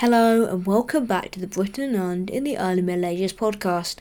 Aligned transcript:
Hello 0.00 0.44
and 0.44 0.66
welcome 0.66 1.06
back 1.06 1.30
to 1.30 1.40
the 1.40 1.46
Britain 1.46 1.94
and 1.94 2.28
in 2.28 2.44
the 2.44 2.58
Early 2.58 2.82
Middle 2.82 3.06
Ages 3.06 3.32
podcast. 3.32 4.00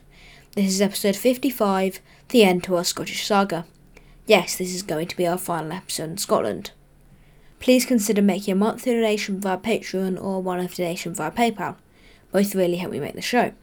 This 0.54 0.66
is 0.66 0.82
episode 0.82 1.16
55, 1.16 2.02
The 2.28 2.44
End 2.44 2.66
to 2.66 2.76
Our 2.76 2.84
Scottish 2.84 3.26
Saga. 3.26 3.66
Yes, 4.26 4.58
this 4.58 4.76
is 4.76 4.84
going 4.84 5.08
to 5.08 5.16
be 5.16 5.26
our 5.26 5.38
final 5.38 5.72
episode 5.72 6.10
in 6.10 6.18
Scotland. 6.18 6.72
Please 7.62 7.86
consider 7.86 8.22
making 8.22 8.52
a 8.52 8.56
monthly 8.56 8.92
donation 8.92 9.40
via 9.40 9.58
Patreon 9.58 10.22
or 10.22 10.42
one-off 10.42 10.76
donation 10.76 11.14
via 11.14 11.32
PayPal. 11.32 11.78
Both 12.34 12.56
really 12.56 12.76
help 12.76 12.92
me 12.92 13.00
make 13.00 13.16
the 13.16 13.22
show. 13.22 13.54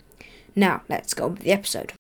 Now, 0.57 0.85
let's 0.89 1.13
go 1.13 1.27
on 1.27 1.35
with 1.35 1.43
the 1.43 1.53
episode. 1.53 1.93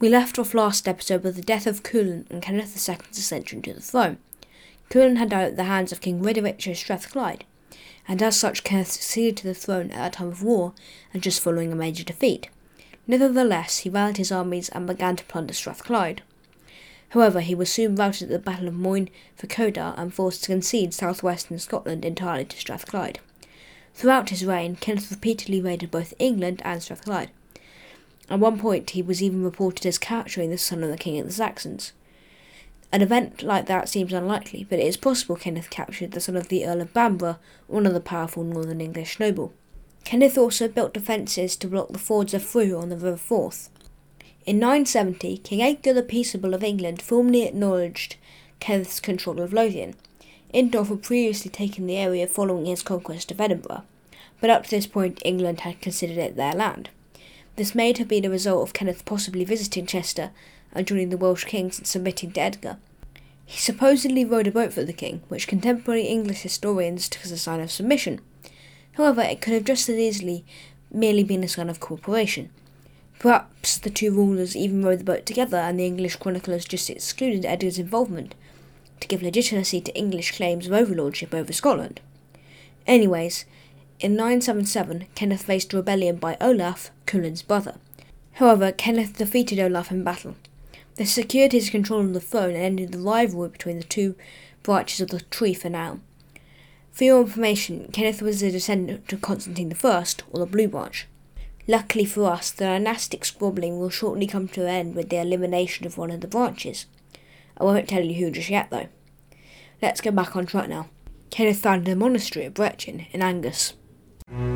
We 0.00 0.08
left 0.08 0.38
off 0.38 0.54
last 0.54 0.88
episode 0.88 1.22
with 1.22 1.36
the 1.36 1.42
death 1.42 1.66
of 1.66 1.82
Culan 1.82 2.26
and 2.30 2.40
Kenneth 2.40 2.74
II's 2.74 3.18
ascension 3.18 3.60
to 3.60 3.74
the 3.74 3.82
throne. 3.82 4.16
Culan 4.88 5.16
had 5.16 5.28
died 5.28 5.48
at 5.48 5.56
the 5.56 5.64
hands 5.64 5.92
of 5.92 6.00
King 6.00 6.22
Rideric 6.22 6.66
of 6.66 6.78
Strathclyde, 6.78 7.44
and 8.08 8.22
as 8.22 8.40
such 8.40 8.64
Kenneth 8.64 8.92
succeeded 8.92 9.36
to 9.36 9.46
the 9.46 9.52
throne 9.52 9.90
at 9.90 10.06
a 10.06 10.16
time 10.16 10.28
of 10.28 10.42
war 10.42 10.72
and 11.12 11.22
just 11.22 11.42
following 11.42 11.70
a 11.70 11.76
major 11.76 12.02
defeat. 12.02 12.48
Nevertheless, 13.06 13.80
he 13.80 13.90
rallied 13.90 14.16
his 14.16 14.32
armies 14.32 14.70
and 14.70 14.86
began 14.86 15.16
to 15.16 15.24
plunder 15.24 15.52
Strathclyde. 15.52 16.22
However, 17.10 17.40
he 17.40 17.54
was 17.54 17.70
soon 17.70 17.94
routed 17.94 18.22
at 18.22 18.28
the 18.30 18.38
Battle 18.38 18.68
of 18.68 18.74
Moyne 18.74 19.10
Facodar 19.36 19.94
and 19.98 20.14
forced 20.14 20.44
to 20.44 20.52
concede 20.52 20.94
southwestern 20.94 21.58
Scotland 21.58 22.06
entirely 22.06 22.46
to 22.46 22.56
Strathclyde. 22.56 23.20
Throughout 23.92 24.30
his 24.30 24.46
reign, 24.46 24.76
Kenneth 24.76 25.10
repeatedly 25.10 25.60
raided 25.60 25.90
both 25.90 26.14
England 26.18 26.62
and 26.64 26.82
Strathclyde. 26.82 27.30
At 28.30 28.38
one 28.38 28.60
point, 28.60 28.90
he 28.90 29.02
was 29.02 29.20
even 29.20 29.42
reported 29.42 29.84
as 29.84 29.98
capturing 29.98 30.50
the 30.50 30.58
son 30.58 30.84
of 30.84 30.90
the 30.90 30.96
king 30.96 31.18
of 31.18 31.26
the 31.26 31.32
Saxons. 31.32 31.92
An 32.92 33.02
event 33.02 33.42
like 33.42 33.66
that 33.66 33.88
seems 33.88 34.12
unlikely, 34.12 34.66
but 34.68 34.78
it 34.78 34.86
is 34.86 34.96
possible 34.96 35.34
Kenneth 35.34 35.68
captured 35.68 36.12
the 36.12 36.20
son 36.20 36.36
of 36.36 36.48
the 36.48 36.64
Earl 36.64 36.80
of 36.80 36.94
Bamburgh, 36.94 37.36
one 37.66 37.86
of 37.86 37.92
the 37.92 38.00
powerful 38.00 38.44
northern 38.44 38.80
English 38.80 39.18
noble. 39.18 39.52
Kenneth 40.04 40.38
also 40.38 40.68
built 40.68 40.94
defences 40.94 41.56
to 41.56 41.68
block 41.68 41.88
the 41.88 41.98
fords 41.98 42.32
of 42.32 42.42
Frew 42.42 42.76
on 42.78 42.88
the 42.88 42.96
River 42.96 43.16
Forth. 43.16 43.68
In 44.46 44.58
970, 44.58 45.38
King 45.38 45.62
Edgar 45.62 45.92
the 45.92 46.02
Peaceable 46.02 46.54
of 46.54 46.64
England 46.64 47.02
formally 47.02 47.42
acknowledged 47.42 48.16
Kenneth's 48.60 49.00
control 49.00 49.40
of 49.40 49.52
Lothian. 49.52 49.94
Indulf 50.52 50.88
had 50.88 51.02
previously 51.02 51.50
taken 51.50 51.86
the 51.86 51.96
area 51.96 52.26
following 52.26 52.66
his 52.66 52.82
conquest 52.82 53.30
of 53.30 53.40
Edinburgh, 53.40 53.82
but 54.40 54.50
up 54.50 54.64
to 54.64 54.70
this 54.70 54.86
point 54.86 55.22
England 55.24 55.60
had 55.60 55.80
considered 55.80 56.18
it 56.18 56.36
their 56.36 56.54
land. 56.54 56.90
This 57.56 57.74
may 57.74 57.92
have 57.96 58.08
been 58.08 58.24
a 58.24 58.30
result 58.30 58.66
of 58.66 58.72
Kenneth 58.72 59.04
possibly 59.04 59.44
visiting 59.44 59.86
Chester 59.86 60.30
and 60.72 60.86
joining 60.86 61.10
the 61.10 61.16
Welsh 61.16 61.44
kings 61.44 61.78
and 61.78 61.86
submitting 61.86 62.32
to 62.32 62.40
Edgar. 62.40 62.78
He 63.44 63.58
supposedly 63.58 64.24
rowed 64.24 64.46
a 64.46 64.52
boat 64.52 64.72
for 64.72 64.84
the 64.84 64.92
king, 64.92 65.22
which 65.28 65.48
contemporary 65.48 66.04
English 66.04 66.42
historians 66.42 67.08
took 67.08 67.24
as 67.24 67.32
a 67.32 67.38
sign 67.38 67.60
of 67.60 67.70
submission. 67.70 68.20
However, 68.92 69.22
it 69.22 69.40
could 69.40 69.52
have 69.52 69.64
just 69.64 69.88
as 69.88 69.96
easily 69.96 70.44
merely 70.92 71.24
been 71.24 71.44
a 71.44 71.48
sign 71.48 71.68
of 71.68 71.80
cooperation. 71.80 72.50
Perhaps 73.18 73.78
the 73.78 73.90
two 73.90 74.12
rulers 74.12 74.56
even 74.56 74.84
rowed 74.84 75.00
the 75.00 75.04
boat 75.04 75.26
together 75.26 75.58
and 75.58 75.78
the 75.78 75.84
English 75.84 76.16
chroniclers 76.16 76.64
just 76.64 76.88
excluded 76.88 77.44
Edgar's 77.44 77.78
involvement 77.78 78.34
to 79.00 79.08
give 79.08 79.22
legitimacy 79.22 79.80
to 79.82 79.94
English 79.96 80.36
claims 80.36 80.66
of 80.66 80.72
overlordship 80.72 81.34
over 81.34 81.52
Scotland. 81.52 82.00
Anyways, 82.86 83.44
in 84.00 84.16
977, 84.16 85.06
Kenneth 85.14 85.42
faced 85.42 85.72
rebellion 85.72 86.16
by 86.16 86.36
Olaf, 86.40 86.90
Culan's 87.06 87.42
brother. 87.42 87.76
However, 88.34 88.72
Kenneth 88.72 89.18
defeated 89.18 89.58
Olaf 89.58 89.90
in 89.90 90.02
battle. 90.02 90.36
This 90.96 91.12
secured 91.12 91.52
his 91.52 91.70
control 91.70 92.00
of 92.00 92.14
the 92.14 92.20
throne 92.20 92.54
and 92.54 92.62
ended 92.62 92.92
the 92.92 92.98
rivalry 92.98 93.50
between 93.50 93.78
the 93.78 93.84
two 93.84 94.16
branches 94.62 95.00
of 95.00 95.08
the 95.08 95.20
tree 95.20 95.54
for 95.54 95.68
now. 95.68 96.00
For 96.92 97.04
your 97.04 97.22
information, 97.22 97.90
Kenneth 97.92 98.22
was 98.22 98.42
a 98.42 98.50
descendant 98.50 99.12
of 99.12 99.20
Constantine 99.20 99.72
I, 99.82 100.04
or 100.30 100.40
the 100.40 100.46
Blue 100.46 100.68
Branch. 100.68 101.06
Luckily 101.68 102.04
for 102.04 102.24
us, 102.24 102.50
the 102.50 102.64
dynastic 102.64 103.24
squabbling 103.24 103.78
will 103.78 103.90
shortly 103.90 104.26
come 104.26 104.48
to 104.48 104.62
an 104.62 104.68
end 104.68 104.94
with 104.94 105.10
the 105.10 105.20
elimination 105.20 105.86
of 105.86 105.98
one 105.98 106.10
of 106.10 106.20
the 106.20 106.26
branches. 106.26 106.86
I 107.56 107.64
won't 107.64 107.88
tell 107.88 108.02
you 108.02 108.14
who 108.14 108.30
just 108.30 108.50
yet, 108.50 108.70
though. 108.70 108.88
Let's 109.80 110.00
get 110.00 110.14
back 110.14 110.36
on 110.36 110.46
track 110.46 110.68
now. 110.68 110.88
Kenneth 111.30 111.60
founded 111.60 111.92
a 111.92 111.96
monastery 111.96 112.46
at 112.46 112.54
Brechin 112.54 113.06
in 113.12 113.22
Angus. 113.22 113.74
Kenneth 114.30 114.46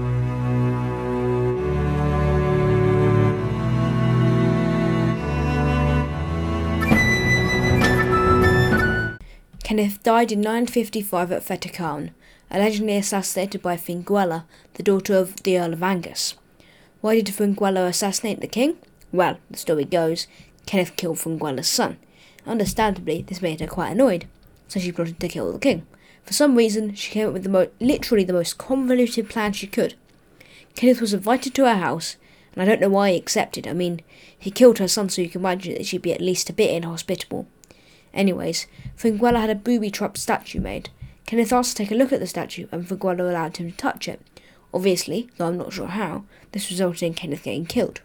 died 10.04 10.30
in 10.30 10.40
955 10.42 11.32
at 11.32 11.42
Fettercairn, 11.42 12.12
allegedly 12.52 12.96
assassinated 12.96 13.62
by 13.62 13.76
Finguella, 13.76 14.44
the 14.74 14.84
daughter 14.84 15.16
of 15.16 15.42
the 15.42 15.58
Earl 15.58 15.72
of 15.72 15.82
Angus. 15.82 16.36
Why 17.00 17.20
did 17.20 17.34
Finguella 17.34 17.88
assassinate 17.88 18.40
the 18.40 18.46
king? 18.46 18.76
Well, 19.10 19.38
the 19.50 19.58
story 19.58 19.86
goes, 19.86 20.28
Kenneth 20.66 20.94
killed 20.94 21.18
Finguella's 21.18 21.68
son. 21.68 21.96
Understandably, 22.46 23.22
this 23.22 23.42
made 23.42 23.58
her 23.58 23.66
quite 23.66 23.90
annoyed, 23.90 24.28
so 24.68 24.78
she 24.78 24.92
plotted 24.92 25.18
to 25.18 25.26
kill 25.26 25.52
the 25.52 25.58
king. 25.58 25.84
For 26.24 26.32
some 26.32 26.56
reason, 26.56 26.94
she 26.94 27.10
came 27.10 27.28
up 27.28 27.34
with 27.34 27.42
the 27.42 27.48
mo- 27.48 27.70
literally 27.80 28.24
the 28.24 28.32
most 28.32 28.58
convoluted 28.58 29.28
plan 29.28 29.52
she 29.52 29.66
could. 29.66 29.94
Kenneth 30.74 31.00
was 31.00 31.14
invited 31.14 31.54
to 31.54 31.64
her 31.66 31.76
house, 31.76 32.16
and 32.52 32.62
I 32.62 32.64
don't 32.64 32.80
know 32.80 32.88
why 32.88 33.10
he 33.12 33.16
accepted. 33.16 33.66
I 33.66 33.72
mean, 33.72 34.00
he 34.36 34.50
killed 34.50 34.78
her 34.78 34.88
son, 34.88 35.08
so 35.08 35.22
you 35.22 35.28
can 35.28 35.40
imagine 35.40 35.74
that 35.74 35.86
she'd 35.86 36.02
be 36.02 36.12
at 36.12 36.20
least 36.20 36.50
a 36.50 36.54
bit 36.54 36.70
inhospitable. 36.70 37.46
Anyways, 38.12 38.66
Finguella 38.96 39.40
had 39.40 39.50
a 39.50 39.54
booby-trapped 39.54 40.18
statue 40.18 40.60
made. 40.60 40.90
Kenneth 41.26 41.52
asked 41.52 41.76
to 41.76 41.82
take 41.82 41.90
a 41.90 41.94
look 41.96 42.12
at 42.12 42.20
the 42.20 42.26
statue, 42.26 42.66
and 42.72 42.86
Finguella 42.86 43.20
allowed 43.20 43.56
him 43.56 43.70
to 43.70 43.76
touch 43.76 44.08
it. 44.08 44.20
Obviously, 44.72 45.28
though 45.36 45.46
I'm 45.46 45.58
not 45.58 45.72
sure 45.72 45.86
how, 45.88 46.24
this 46.52 46.70
resulted 46.70 47.02
in 47.02 47.14
Kenneth 47.14 47.44
getting 47.44 47.66
killed. 47.66 48.00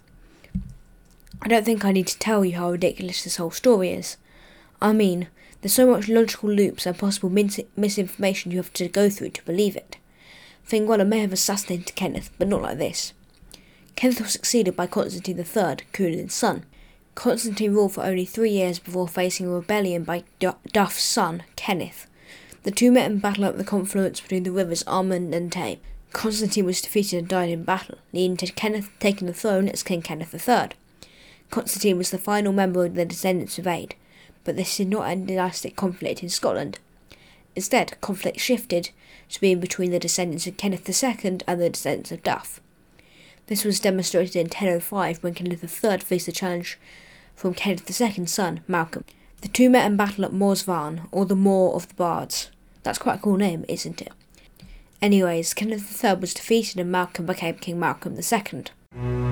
I 1.42 1.48
don't 1.48 1.66
think 1.66 1.86
I 1.86 1.92
need 1.92 2.08
to 2.08 2.20
tell 2.20 2.44
you 2.44 2.58
how 2.58 2.72
ridiculous 2.72 3.24
this 3.24 3.38
whole 3.38 3.52
story 3.52 3.92
is. 3.92 4.18
I 4.82 4.94
mean, 4.94 5.28
there's 5.62 5.74
so 5.74 5.90
much 5.90 6.08
logical 6.08 6.50
loops 6.50 6.86
and 6.86 6.98
possible 6.98 7.30
mis- 7.30 7.62
misinformation 7.76 8.52
you 8.52 8.58
have 8.58 8.74
to 8.74 8.88
go 8.88 9.10
through 9.10 9.32
to 9.32 9.44
believe 9.44 9.76
it. 9.76 9.98
Finguella 10.68 11.08
may 11.08 11.20
have 11.20 11.34
assassinated 11.34 11.96
Kenneth, 11.96 12.32
but 12.38 12.48
not 12.48 12.62
like 12.62 12.78
this. 12.78 13.14
Kenneth 13.96 14.22
was 14.22 14.32
succeeded 14.32 14.76
by 14.76 14.88
Constantine 14.88 15.38
III, 15.38 15.86
Culan's 15.92 16.34
son. 16.34 16.66
Constantine 17.16 17.74
ruled 17.74 17.94
for 17.94 18.06
only 18.06 18.24
three 18.24 18.52
years 18.52 18.80
before 18.80 19.08
facing 19.08 19.48
a 19.48 19.50
rebellion 19.50 20.04
by 20.04 20.24
Duff's 20.40 21.04
son, 21.04 21.44
Kenneth. 21.58 22.08
The 22.64 22.72
two 22.72 22.92
met 22.92 23.12
in 23.12 23.20
battle 23.20 23.46
at 23.46 23.58
the 23.58 23.64
confluence 23.64 24.22
between 24.22 24.44
the 24.44 24.52
rivers 24.52 24.84
Almond 24.88 25.34
and 25.34 25.52
Tay. 25.52 25.80
Constantine 26.14 26.66
was 26.66 26.82
defeated 26.82 27.18
and 27.18 27.28
died 27.28 27.50
in 27.50 27.64
battle, 27.64 27.98
leading 28.14 28.38
to 28.38 28.48
Kenneth 28.48 28.90
taking 29.00 29.28
the 29.28 29.34
throne 29.34 29.68
as 29.68 29.84
King 29.84 30.02
Kenneth 30.02 30.34
III. 30.34 30.70
Constantine 31.50 31.98
was 31.98 32.12
the 32.12 32.18
final 32.18 32.54
member 32.54 32.86
of 32.86 32.96
the 32.96 33.06
descendants 33.06 33.58
of 33.60 33.68
Aed, 33.68 33.96
but 34.44 34.56
this 34.56 34.78
did 34.78 34.90
not 34.90 35.08
end 35.08 35.28
dynastic 35.28 35.76
conflict 35.76 36.24
in 36.24 36.30
Scotland. 36.30 36.80
Instead, 37.56 38.00
conflict 38.02 38.40
shifted 38.40 38.90
to 39.30 39.42
being 39.42 39.60
between 39.60 39.92
the 39.92 40.00
descendants 40.00 40.48
of 40.48 40.58
Kenneth 40.58 40.88
II 40.88 41.40
and 41.48 41.62
the 41.62 41.70
descendants 41.70 42.12
of 42.12 42.24
Duff. 42.24 42.62
This 43.48 43.66
was 43.66 43.80
demonstrated 43.80 44.36
in 44.36 44.46
1005 44.46 45.24
when 45.24 45.34
Kenneth 45.34 45.84
III 45.84 45.98
faced 46.00 46.26
the 46.28 46.32
challenge 46.32 46.78
from 47.36 47.54
Kenneth 47.54 47.90
II's 47.90 48.32
son, 48.32 48.62
Malcolm. 48.68 49.04
The 49.42 49.48
two 49.48 49.70
met 49.70 49.86
in 49.86 49.98
battle 49.98 50.26
at 50.26 50.32
Monzievaird, 50.32 51.08
or 51.12 51.26
the 51.26 51.36
Moor 51.36 51.74
of 51.74 51.88
the 51.88 51.96
Bards. 51.96 52.52
That's 52.84 53.00
quite 53.00 53.16
a 53.16 53.22
cool 53.22 53.38
name, 53.38 53.66
isn't 53.68 54.02
it? 54.02 54.12
Anyways, 55.02 55.54
Kenneth 55.54 56.04
III 56.04 56.16
was 56.16 56.34
defeated 56.34 56.80
and 56.80 56.92
Malcolm 56.92 57.26
became 57.26 57.56
King 57.56 57.80
Malcolm 57.80 58.16
II. 58.16 59.29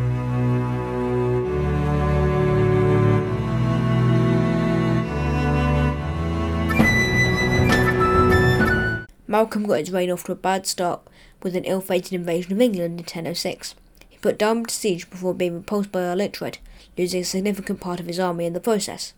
Malcolm 9.28 9.68
got 9.68 9.80
his 9.80 9.92
reign 9.92 10.10
off 10.10 10.24
to 10.24 10.32
a 10.32 10.36
bad 10.36 10.66
start 10.66 11.02
with 11.44 11.56
an 11.56 11.66
ill-fated 11.66 12.14
invasion 12.14 12.54
of 12.54 12.62
England 12.62 13.00
in 13.00 13.04
1006. 13.04 13.76
He 14.08 14.18
put 14.18 14.40
Durham 14.40 14.66
to 14.66 14.74
siege 14.74 15.10
before 15.10 15.34
being 15.34 15.56
repulsed 15.56 15.92
by 15.92 16.00
Earl 16.00 16.20
Uhtred, 16.20 16.58
losing 16.98 17.22
a 17.22 17.26
significant 17.26 17.82
part 17.82 18.00
of 18.00 18.08
his 18.08 18.20
army 18.20 18.46
in 18.46 18.54
the 18.54 18.60
process. 18.60 19.14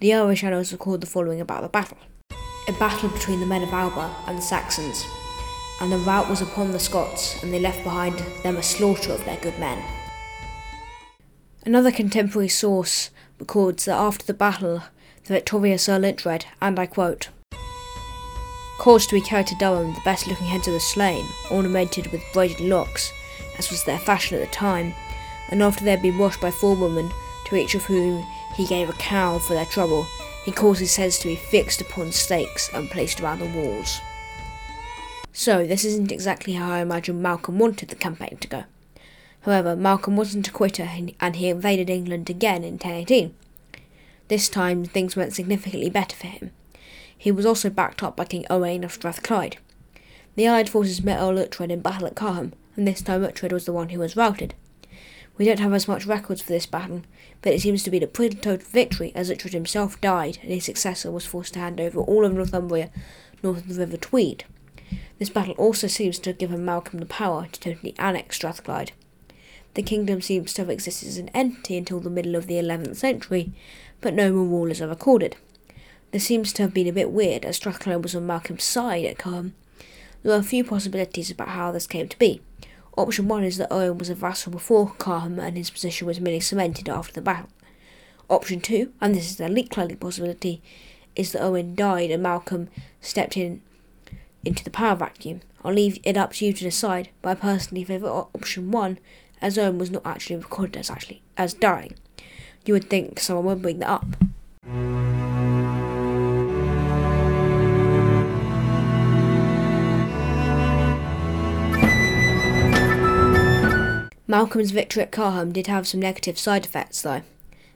The 0.00 0.14
Irish 0.14 0.42
annals 0.42 0.72
record 0.72 1.00
the 1.02 1.06
following 1.06 1.40
about 1.40 1.62
the 1.62 1.68
battle. 1.68 1.98
A 2.66 2.72
battle 2.72 3.10
between 3.10 3.40
the 3.40 3.46
men 3.46 3.62
of 3.62 3.72
Alba 3.72 4.14
and 4.26 4.38
the 4.38 4.42
Saxons. 4.42 5.04
and 5.80 5.90
the 5.90 5.98
rout 5.98 6.30
was 6.30 6.40
upon 6.40 6.70
the 6.70 6.78
Scots, 6.78 7.42
and 7.42 7.52
they 7.52 7.58
left 7.58 7.82
behind 7.82 8.16
them 8.44 8.56
a 8.56 8.62
slaughter 8.62 9.12
of 9.12 9.24
their 9.24 9.38
good 9.38 9.58
men. 9.58 9.82
Another 11.66 11.90
contemporary 11.90 12.48
source 12.48 13.10
records 13.38 13.84
that 13.84 13.96
after 13.96 14.24
the 14.24 14.34
battle, 14.34 14.82
the 15.24 15.34
victorious 15.34 15.88
Earl 15.88 16.02
Uhtred, 16.02 16.44
and 16.60 16.78
I 16.78 16.86
quote, 16.86 17.28
caused 18.82 19.08
to 19.08 19.14
be 19.14 19.20
carried 19.20 19.46
to 19.46 19.54
Durham 19.54 19.94
the 19.94 20.00
best 20.00 20.26
looking 20.26 20.48
heads 20.48 20.66
of 20.66 20.74
the 20.74 20.80
slain, 20.80 21.24
ornamented 21.52 22.08
with 22.08 22.20
braided 22.32 22.58
locks, 22.58 23.12
as 23.56 23.70
was 23.70 23.84
their 23.84 24.00
fashion 24.00 24.36
at 24.36 24.40
the 24.44 24.52
time, 24.52 24.92
and 25.50 25.62
after 25.62 25.84
they 25.84 25.92
had 25.92 26.02
been 26.02 26.18
washed 26.18 26.40
by 26.40 26.50
four 26.50 26.74
women, 26.74 27.08
to 27.44 27.54
each 27.54 27.76
of 27.76 27.84
whom 27.84 28.26
he 28.56 28.66
gave 28.66 28.88
a 28.88 28.94
cow 28.94 29.38
for 29.38 29.54
their 29.54 29.66
trouble, 29.66 30.04
he 30.44 30.50
caused 30.50 30.80
his 30.80 30.96
heads 30.96 31.20
to 31.20 31.28
be 31.28 31.36
fixed 31.36 31.80
upon 31.80 32.10
stakes 32.10 32.68
and 32.74 32.90
placed 32.90 33.20
around 33.20 33.38
the 33.38 33.46
walls. 33.50 34.00
So, 35.32 35.64
this 35.64 35.84
isn't 35.84 36.10
exactly 36.10 36.54
how 36.54 36.68
I 36.68 36.80
imagine 36.80 37.22
Malcolm 37.22 37.60
wanted 37.60 37.88
the 37.88 37.94
campaign 37.94 38.36
to 38.40 38.48
go. 38.48 38.64
However, 39.42 39.76
Malcolm 39.76 40.16
wasn't 40.16 40.48
a 40.48 40.52
quitter 40.52 40.90
and 41.20 41.36
he 41.36 41.48
invaded 41.48 41.88
England 41.88 42.28
again 42.28 42.64
in 42.64 42.72
1018. 42.72 43.32
This 44.26 44.48
time, 44.48 44.84
things 44.84 45.14
went 45.14 45.34
significantly 45.34 45.88
better 45.88 46.16
for 46.16 46.26
him. 46.26 46.50
He 47.22 47.30
was 47.30 47.46
also 47.46 47.70
backed 47.70 48.02
up 48.02 48.16
by 48.16 48.24
King 48.24 48.44
Owain 48.50 48.82
of 48.82 48.90
Strathclyde. 48.90 49.58
The 50.34 50.46
Allied 50.46 50.68
forces 50.68 51.04
met 51.04 51.20
Earl 51.20 51.36
Uhtred 51.36 51.70
in 51.70 51.80
battle 51.80 52.08
at 52.08 52.16
Carham, 52.16 52.52
and 52.74 52.84
this 52.84 53.00
time 53.00 53.22
Uhtred 53.22 53.52
was 53.52 53.64
the 53.64 53.72
one 53.72 53.90
who 53.90 54.00
was 54.00 54.16
routed. 54.16 54.54
We 55.38 55.44
don't 55.44 55.60
have 55.60 55.72
as 55.72 55.86
much 55.86 56.04
records 56.04 56.42
for 56.42 56.52
this 56.52 56.66
battle, 56.66 57.02
but 57.40 57.52
it 57.52 57.60
seems 57.60 57.84
to 57.84 57.92
be 57.92 58.00
the 58.00 58.08
pretty 58.08 58.34
total 58.34 58.66
victory 58.68 59.12
as 59.14 59.30
Uhtred 59.30 59.52
himself 59.52 60.00
died 60.00 60.40
and 60.42 60.50
his 60.50 60.64
successor 60.64 61.12
was 61.12 61.24
forced 61.24 61.52
to 61.52 61.60
hand 61.60 61.80
over 61.80 62.00
all 62.00 62.24
of 62.24 62.32
Northumbria 62.32 62.90
north 63.40 63.58
of 63.58 63.68
the 63.68 63.78
River 63.78 63.98
Tweed. 63.98 64.44
This 65.20 65.30
battle 65.30 65.54
also 65.54 65.86
seems 65.86 66.18
to 66.18 66.30
have 66.30 66.38
given 66.38 66.64
Malcolm 66.64 66.98
the 66.98 67.06
power 67.06 67.46
to 67.52 67.60
totally 67.60 67.94
annex 68.00 68.34
Strathclyde. 68.34 68.90
The 69.74 69.82
kingdom 69.82 70.22
seems 70.22 70.52
to 70.54 70.62
have 70.62 70.70
existed 70.70 71.06
as 71.06 71.18
an 71.18 71.28
entity 71.28 71.76
until 71.76 72.00
the 72.00 72.10
middle 72.10 72.34
of 72.34 72.48
the 72.48 72.54
11th 72.54 72.96
century, 72.96 73.52
but 74.00 74.12
no 74.12 74.32
more 74.32 74.44
rulers 74.44 74.82
are 74.82 74.88
recorded. 74.88 75.36
This 76.12 76.26
seems 76.26 76.52
to 76.52 76.62
have 76.62 76.74
been 76.74 76.88
a 76.88 76.92
bit 76.92 77.10
weird, 77.10 77.46
as 77.46 77.56
Strathclyde 77.56 78.02
was 78.02 78.14
on 78.14 78.26
Malcolm's 78.26 78.64
side 78.64 79.06
at 79.06 79.16
Carham. 79.16 79.54
There 80.22 80.34
are 80.34 80.38
a 80.38 80.42
few 80.42 80.62
possibilities 80.62 81.30
about 81.30 81.48
how 81.48 81.72
this 81.72 81.86
came 81.86 82.06
to 82.06 82.18
be. 82.18 82.42
Option 82.98 83.28
one 83.28 83.44
is 83.44 83.56
that 83.56 83.72
Owen 83.72 83.96
was 83.96 84.10
a 84.10 84.14
vassal 84.14 84.52
before 84.52 84.92
Carham 84.98 85.38
and 85.38 85.56
his 85.56 85.70
position 85.70 86.06
was 86.06 86.20
merely 86.20 86.40
cemented 86.40 86.90
after 86.90 87.14
the 87.14 87.22
battle. 87.22 87.48
Option 88.28 88.60
two, 88.60 88.92
and 89.00 89.14
this 89.14 89.30
is 89.30 89.36
the 89.36 89.48
likely 89.48 89.96
possibility, 89.96 90.60
is 91.16 91.32
that 91.32 91.42
Owen 91.42 91.74
died 91.74 92.10
and 92.10 92.22
Malcolm 92.22 92.68
stepped 93.00 93.38
in 93.38 93.62
into 94.44 94.62
the 94.64 94.70
power 94.70 94.94
vacuum. 94.94 95.40
I'll 95.64 95.72
leave 95.72 95.98
it 96.04 96.18
up 96.18 96.34
to 96.34 96.44
you 96.44 96.52
to 96.52 96.64
decide, 96.64 97.08
but 97.22 97.30
I 97.30 97.34
personally 97.40 97.84
favour 97.84 98.08
option 98.08 98.70
one, 98.70 98.98
as 99.40 99.56
Owen 99.56 99.78
was 99.78 99.90
not 99.90 100.04
actually 100.04 100.36
recorded 100.36 100.76
as 100.76 100.90
actually 100.90 101.22
as 101.38 101.54
dying. 101.54 101.94
You 102.66 102.74
would 102.74 102.90
think 102.90 103.18
someone 103.18 103.46
would 103.46 103.62
bring 103.62 103.78
that 103.78 103.88
up. 103.88 104.06
Malcolm's 114.32 114.70
victory 114.70 115.02
at 115.02 115.12
Carham 115.12 115.52
did 115.52 115.66
have 115.66 115.86
some 115.86 116.00
negative 116.00 116.38
side 116.38 116.64
effects, 116.64 117.02
though. 117.02 117.20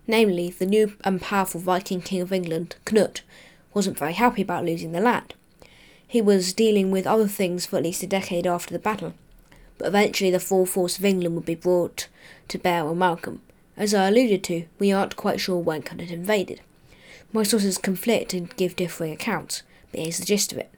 Namely, 0.07 0.49
the 0.49 0.65
new 0.65 0.95
and 1.05 1.21
powerful 1.21 1.61
Viking 1.61 2.01
King 2.01 2.23
of 2.23 2.33
England, 2.33 2.77
Knut, 2.87 3.21
wasn't 3.75 3.99
very 3.99 4.15
happy 4.15 4.41
about 4.41 4.65
losing 4.65 4.93
the 4.93 5.01
land. 5.03 5.35
He 6.09 6.23
was 6.23 6.55
dealing 6.55 6.91
with 6.91 7.07
other 7.07 7.29
things 7.29 7.67
for 7.67 7.77
at 7.77 7.83
least 7.83 8.03
a 8.03 8.07
decade 8.07 8.47
after 8.47 8.73
the 8.73 8.79
battle, 8.79 9.13
but 9.77 9.89
eventually 9.89 10.31
the 10.31 10.41
full 10.41 10.65
force 10.65 10.97
of 10.97 11.05
England 11.05 11.35
would 11.35 11.45
be 11.45 11.55
brought 11.55 12.09
to 12.49 12.57
bear 12.57 12.85
on 12.87 12.97
Malcolm. 12.97 13.43
As 13.77 13.93
I 13.93 14.09
alluded 14.09 14.43
to, 14.45 14.65
we 14.79 14.91
aren't 14.91 15.15
quite 15.15 15.39
sure 15.39 15.59
when 15.59 15.83
Knut 15.83 16.11
invaded. 16.11 16.63
My 17.35 17.43
sources 17.43 17.77
conflict 17.77 18.33
and 18.33 18.57
give 18.57 18.77
differing 18.77 19.13
accounts, 19.13 19.63
but 19.91 20.01
here's 20.01 20.17
the 20.17 20.25
gist 20.25 20.53
of 20.53 20.59
it. 20.59 20.73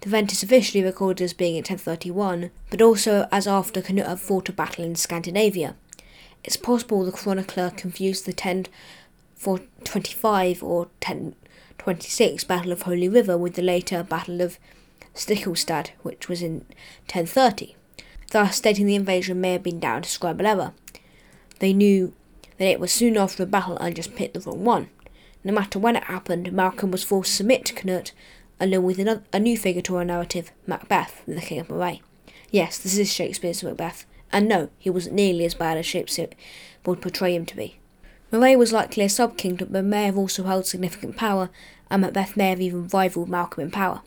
The 0.00 0.08
event 0.08 0.32
is 0.32 0.42
officially 0.42 0.84
recorded 0.84 1.24
as 1.24 1.32
being 1.32 1.54
in 1.56 1.60
1031, 1.60 2.50
but 2.70 2.82
also 2.82 3.26
as 3.32 3.46
after 3.46 3.80
Canute 3.82 4.20
fought 4.20 4.48
a 4.48 4.52
battle 4.52 4.84
in 4.84 4.94
Scandinavia. 4.94 5.74
It's 6.44 6.56
possible 6.56 7.04
the 7.04 7.12
chronicler 7.12 7.70
confused 7.70 8.24
the 8.24 8.30
1025 8.30 10.62
or 10.62 10.78
1026 11.00 12.44
Battle 12.44 12.72
of 12.72 12.82
Holy 12.82 13.08
River 13.08 13.36
with 13.36 13.54
the 13.54 13.62
later 13.62 14.04
Battle 14.04 14.40
of 14.40 14.58
Stiklestad, 15.14 15.90
which 16.02 16.28
was 16.28 16.42
in 16.42 16.66
1030, 17.06 17.74
thus 18.30 18.56
stating 18.56 18.86
the 18.86 18.94
invasion 18.94 19.40
may 19.40 19.52
have 19.52 19.62
been 19.62 19.80
down 19.80 20.02
to 20.02 20.08
scribal 20.08 20.46
error. 20.46 20.72
They 21.58 21.72
knew 21.72 22.12
that 22.58 22.68
it 22.68 22.78
was 22.78 22.92
soon 22.92 23.16
after 23.16 23.44
the 23.44 23.50
battle 23.50 23.78
and 23.78 23.96
just 23.96 24.14
picked 24.14 24.34
the 24.34 24.40
wrong 24.40 24.64
one. 24.64 24.90
No 25.42 25.52
matter 25.52 25.78
when 25.78 25.96
it 25.96 26.04
happened, 26.04 26.52
Malcolm 26.52 26.90
was 26.90 27.02
forced 27.02 27.30
to 27.30 27.36
submit 27.38 27.64
to 27.64 27.74
Canute 27.74 28.12
along 28.60 28.84
with 28.84 28.98
another, 28.98 29.22
a 29.32 29.40
new 29.40 29.56
figure 29.56 29.82
to 29.82 29.96
our 29.96 30.04
narrative, 30.04 30.50
Macbeth, 30.66 31.22
the 31.26 31.40
King 31.40 31.60
of 31.60 31.70
Moray. 31.70 32.00
Yes, 32.50 32.78
this 32.78 32.96
is 32.96 33.12
Shakespeare's 33.12 33.62
Macbeth, 33.62 34.06
and 34.32 34.48
no, 34.48 34.70
he 34.78 34.90
wasn't 34.90 35.16
nearly 35.16 35.44
as 35.44 35.54
bad 35.54 35.76
as 35.78 35.86
Shakespeare 35.86 36.28
would 36.84 37.02
portray 37.02 37.34
him 37.34 37.46
to 37.46 37.56
be. 37.56 37.78
Moray 38.32 38.56
was 38.56 38.72
likely 38.72 39.04
a 39.04 39.08
sub-king, 39.08 39.56
but 39.56 39.84
may 39.84 40.04
have 40.04 40.18
also 40.18 40.44
held 40.44 40.66
significant 40.66 41.16
power, 41.16 41.50
and 41.90 42.02
Macbeth 42.02 42.36
may 42.36 42.50
have 42.50 42.60
even 42.60 42.88
rivaled 42.88 43.28
Malcolm 43.28 43.64
in 43.64 43.70
power. 43.70 44.02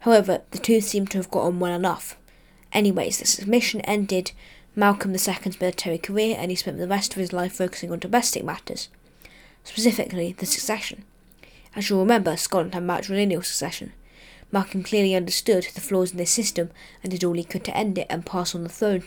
However, 0.00 0.42
the 0.50 0.58
two 0.58 0.80
seem 0.80 1.06
to 1.08 1.18
have 1.18 1.30
got 1.30 1.44
on 1.44 1.58
well 1.60 1.74
enough. 1.74 2.18
Anyways, 2.72 3.18
the 3.18 3.26
submission 3.26 3.80
ended 3.82 4.32
Malcolm 4.76 5.12
II's 5.12 5.60
military 5.60 5.96
career, 5.98 6.36
and 6.38 6.50
he 6.50 6.56
spent 6.56 6.78
the 6.78 6.88
rest 6.88 7.12
of 7.12 7.20
his 7.20 7.32
life 7.32 7.54
focusing 7.54 7.90
on 7.90 8.00
domestic 8.00 8.44
matters, 8.44 8.88
specifically 9.62 10.34
the 10.36 10.44
succession. 10.44 11.04
As 11.76 11.90
you'll 11.90 12.00
remember, 12.00 12.36
Scotland 12.36 12.74
had 12.74 12.84
matrilineal 12.84 13.44
succession. 13.44 13.92
Malcolm 14.52 14.82
clearly 14.82 15.14
understood 15.14 15.66
the 15.74 15.80
flaws 15.80 16.12
in 16.12 16.16
this 16.16 16.30
system 16.30 16.70
and 17.02 17.10
did 17.10 17.24
all 17.24 17.32
he 17.32 17.42
could 17.42 17.64
to 17.64 17.76
end 17.76 17.98
it 17.98 18.06
and 18.08 18.24
pass 18.24 18.54
on 18.54 18.62
the 18.62 18.68
throne 18.68 19.02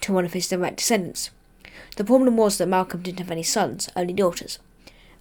to 0.00 0.12
one 0.12 0.24
of 0.24 0.32
his 0.32 0.48
direct 0.48 0.78
descendants. 0.78 1.30
The 1.96 2.04
problem 2.04 2.36
was 2.36 2.58
that 2.58 2.66
Malcolm 2.66 3.02
didn't 3.02 3.20
have 3.20 3.30
any 3.30 3.42
sons, 3.44 3.88
only 3.94 4.12
daughters. 4.12 4.58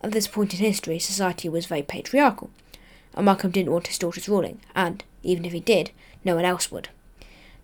At 0.02 0.12
this 0.12 0.28
point 0.28 0.54
in 0.54 0.60
history, 0.60 1.00
society 1.00 1.50
was 1.50 1.66
very 1.68 1.84
patriarchal, 1.84 2.50
and 3.14 3.26
Malcolm 3.26 3.52
didn't 3.52 3.72
want 3.72 3.88
his 3.88 3.98
daughters 3.98 4.30
ruling, 4.30 4.62
and, 4.76 5.04
even 5.24 5.46
if 5.46 5.54
he 5.54 5.60
did, 5.60 5.92
no 6.24 6.36
one 6.36 6.46
else 6.46 6.72
would. 6.72 6.90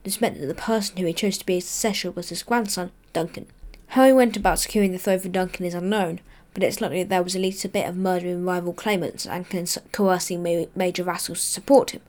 This 0.03 0.19
meant 0.19 0.39
that 0.39 0.47
the 0.47 0.53
person 0.53 0.97
who 0.97 1.06
he 1.06 1.13
chose 1.13 1.38
to 1.38 1.45
be 1.45 1.56
his 1.56 1.65
successor 1.65 2.12
was 2.12 2.29
his 2.29 2.43
grandson, 2.43 2.91
Duncan. 3.13 3.48
How 3.88 4.05
he 4.05 4.13
went 4.13 4.36
about 4.36 4.60
securing 4.60 4.91
the 4.91 4.98
throne 4.98 5.19
for 5.19 5.29
Duncan 5.29 5.65
is 5.65 5.74
unknown, 5.74 6.19
but 6.53 6.63
it's 6.63 6.81
likely 6.81 7.03
there 7.03 7.24
was 7.24 7.36
at 7.36 7.41
least 7.41 7.65
a 7.65 7.69
bit 7.69 7.88
of 7.88 7.95
murdering 7.95 8.45
rival 8.45 8.74
claimants 8.74 9.25
and 9.25 9.45
coercing 9.91 10.43
major 10.75 11.03
vassals 11.03 11.39
to 11.39 11.45
support 11.45 11.91
him. 11.91 12.01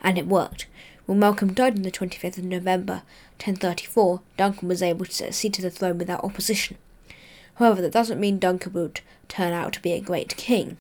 And 0.00 0.16
it 0.16 0.26
worked. 0.26 0.66
When 1.06 1.18
Malcolm 1.18 1.52
died 1.52 1.76
on 1.76 1.82
the 1.82 1.90
25th 1.90 2.38
of 2.38 2.44
November 2.44 3.02
1034, 3.38 4.20
Duncan 4.36 4.68
was 4.68 4.82
able 4.82 5.06
to 5.06 5.12
succeed 5.12 5.54
to 5.54 5.62
the 5.62 5.70
throne 5.70 5.98
without 5.98 6.22
opposition. 6.22 6.76
However, 7.54 7.82
that 7.82 7.92
doesn't 7.92 8.20
mean 8.20 8.38
Duncan 8.38 8.72
would 8.74 9.00
turn 9.28 9.52
out 9.52 9.72
to 9.74 9.82
be 9.82 9.92
a 9.92 10.00
great 10.00 10.36
king. 10.36 10.78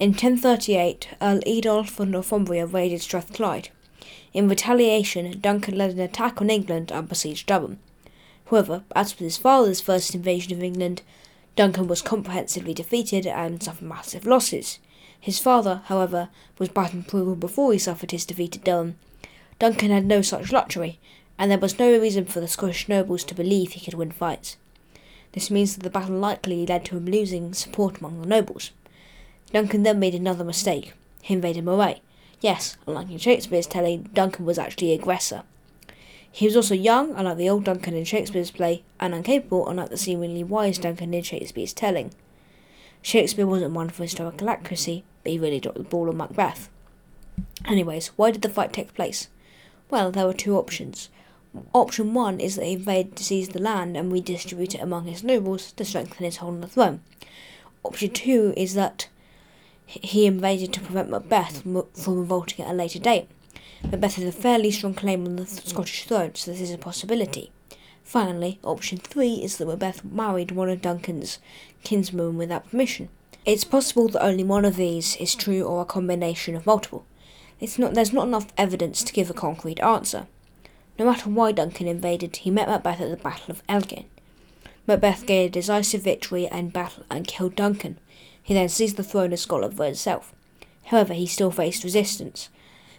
In 0.00 0.12
1038, 0.12 1.08
Earl 1.20 1.40
Eadulf 1.40 2.00
of 2.00 2.08
Northumbria 2.08 2.64
raided 2.64 3.02
Strathclyde. 3.02 3.68
In 4.32 4.48
retaliation, 4.48 5.38
Duncan 5.42 5.76
led 5.76 5.90
an 5.90 6.00
attack 6.00 6.40
on 6.40 6.48
England 6.48 6.90
and 6.90 7.06
besieged 7.06 7.46
Durham. 7.46 7.78
However, 8.46 8.82
as 8.96 9.12
with 9.12 9.24
his 9.24 9.36
father's 9.36 9.82
first 9.82 10.14
invasion 10.14 10.54
of 10.54 10.62
England, 10.62 11.02
Duncan 11.54 11.86
was 11.86 12.00
comprehensively 12.00 12.72
defeated 12.72 13.26
and 13.26 13.62
suffered 13.62 13.86
massive 13.86 14.24
losses. 14.24 14.78
His 15.20 15.38
father, 15.38 15.82
however, 15.84 16.30
was 16.58 16.70
battle 16.70 17.02
proven 17.06 17.34
before 17.34 17.74
he 17.74 17.78
suffered 17.78 18.12
his 18.12 18.24
defeat 18.24 18.56
at 18.56 18.64
Durham. 18.64 18.96
Duncan 19.58 19.90
had 19.90 20.06
no 20.06 20.22
such 20.22 20.50
luxury, 20.50 20.98
and 21.38 21.50
there 21.50 21.58
was 21.58 21.78
no 21.78 22.00
reason 22.00 22.24
for 22.24 22.40
the 22.40 22.48
Scottish 22.48 22.88
nobles 22.88 23.22
to 23.24 23.34
believe 23.34 23.72
he 23.72 23.84
could 23.84 23.92
win 23.92 24.12
fights. 24.12 24.56
This 25.32 25.50
means 25.50 25.74
that 25.74 25.82
the 25.82 25.90
battle 25.90 26.16
likely 26.16 26.64
led 26.64 26.86
to 26.86 26.96
him 26.96 27.04
losing 27.04 27.52
support 27.52 27.98
among 27.98 28.22
the 28.22 28.26
nobles. 28.26 28.70
Duncan 29.52 29.82
then 29.82 29.98
made 29.98 30.14
another 30.14 30.44
mistake. 30.44 30.94
He 31.22 31.34
invaded 31.34 31.64
Moray. 31.64 32.00
Yes, 32.40 32.76
unlike 32.86 33.10
in 33.10 33.18
Shakespeare's 33.18 33.66
telling, 33.66 34.10
Duncan 34.14 34.44
was 34.44 34.58
actually 34.58 34.88
the 34.88 35.02
aggressor. 35.02 35.42
He 36.32 36.46
was 36.46 36.56
also 36.56 36.74
young, 36.74 37.14
unlike 37.14 37.36
the 37.36 37.50
old 37.50 37.64
Duncan 37.64 37.94
in 37.94 38.04
Shakespeare's 38.04 38.52
play, 38.52 38.84
and 39.00 39.14
incapable, 39.14 39.68
unlike 39.68 39.90
the 39.90 39.96
seemingly 39.96 40.44
wise 40.44 40.78
Duncan 40.78 41.12
in 41.12 41.22
Shakespeare's 41.22 41.72
telling. 41.72 42.12
Shakespeare 43.02 43.46
wasn't 43.46 43.74
one 43.74 43.88
for 43.90 44.04
historical 44.04 44.48
accuracy, 44.48 45.04
but 45.22 45.32
he 45.32 45.38
really 45.38 45.60
dropped 45.60 45.78
the 45.78 45.84
ball 45.84 46.08
on 46.08 46.16
Macbeth. 46.16 46.68
Anyways, 47.66 48.08
why 48.16 48.30
did 48.30 48.42
the 48.42 48.48
fight 48.48 48.72
take 48.72 48.94
place? 48.94 49.28
Well, 49.90 50.10
there 50.12 50.26
were 50.26 50.34
two 50.34 50.56
options. 50.56 51.08
Option 51.74 52.14
one 52.14 52.38
is 52.38 52.56
that 52.56 52.64
he 52.64 52.74
invaded 52.74 53.16
to 53.16 53.24
seize 53.24 53.48
the 53.48 53.60
land 53.60 53.96
and 53.96 54.12
redistribute 54.12 54.74
it 54.74 54.80
among 54.80 55.06
his 55.06 55.24
nobles 55.24 55.72
to 55.72 55.84
strengthen 55.84 56.24
his 56.24 56.36
hold 56.36 56.54
on 56.54 56.60
the 56.60 56.68
throne. 56.68 57.00
Option 57.82 58.10
two 58.10 58.54
is 58.56 58.74
that 58.74 59.08
he 59.90 60.26
invaded 60.26 60.72
to 60.72 60.80
prevent 60.80 61.10
Macbeth 61.10 61.62
from 61.62 62.18
revolting 62.18 62.64
at 62.64 62.70
a 62.70 62.74
later 62.74 62.98
date. 62.98 63.28
Macbeth 63.82 64.16
has 64.16 64.24
a 64.24 64.32
fairly 64.32 64.70
strong 64.70 64.94
claim 64.94 65.26
on 65.26 65.36
the 65.36 65.46
Scottish 65.46 66.04
throne, 66.04 66.34
so 66.34 66.50
this 66.50 66.60
is 66.60 66.70
a 66.70 66.78
possibility. 66.78 67.50
Finally, 68.04 68.58
option 68.62 68.98
three 68.98 69.34
is 69.34 69.58
that 69.58 69.66
Macbeth 69.66 70.04
married 70.04 70.52
one 70.52 70.68
of 70.68 70.82
Duncan's 70.82 71.38
kinsmen 71.82 72.36
without 72.36 72.70
permission. 72.70 73.08
It's 73.44 73.64
possible 73.64 74.08
that 74.08 74.24
only 74.24 74.44
one 74.44 74.64
of 74.64 74.76
these 74.76 75.16
is 75.16 75.34
true 75.34 75.62
or 75.62 75.82
a 75.82 75.86
combination 75.86 76.54
of 76.54 76.66
multiple. 76.66 77.04
It's 77.58 77.78
not, 77.78 77.94
there's 77.94 78.12
not 78.12 78.26
enough 78.26 78.52
evidence 78.56 79.02
to 79.02 79.12
give 79.12 79.30
a 79.30 79.34
concrete 79.34 79.80
answer. 79.80 80.26
No 80.98 81.06
matter 81.06 81.30
why 81.30 81.52
Duncan 81.52 81.88
invaded, 81.88 82.36
he 82.36 82.50
met 82.50 82.68
Macbeth 82.68 83.00
at 83.00 83.10
the 83.10 83.16
Battle 83.16 83.50
of 83.50 83.62
Elgin. 83.68 84.04
Macbeth 84.86 85.26
gained 85.26 85.48
a 85.56 85.60
decisive 85.60 86.02
victory 86.02 86.46
and 86.46 86.72
battle 86.72 87.04
and 87.10 87.26
killed 87.26 87.56
Duncan. 87.56 87.98
He 88.42 88.54
then 88.54 88.68
seized 88.68 88.96
the 88.96 89.04
throne 89.04 89.32
of 89.32 89.38
Scotland 89.38 89.76
for 89.76 89.84
himself. 89.84 90.32
However, 90.86 91.14
he 91.14 91.26
still 91.26 91.50
faced 91.50 91.84
resistance. 91.84 92.48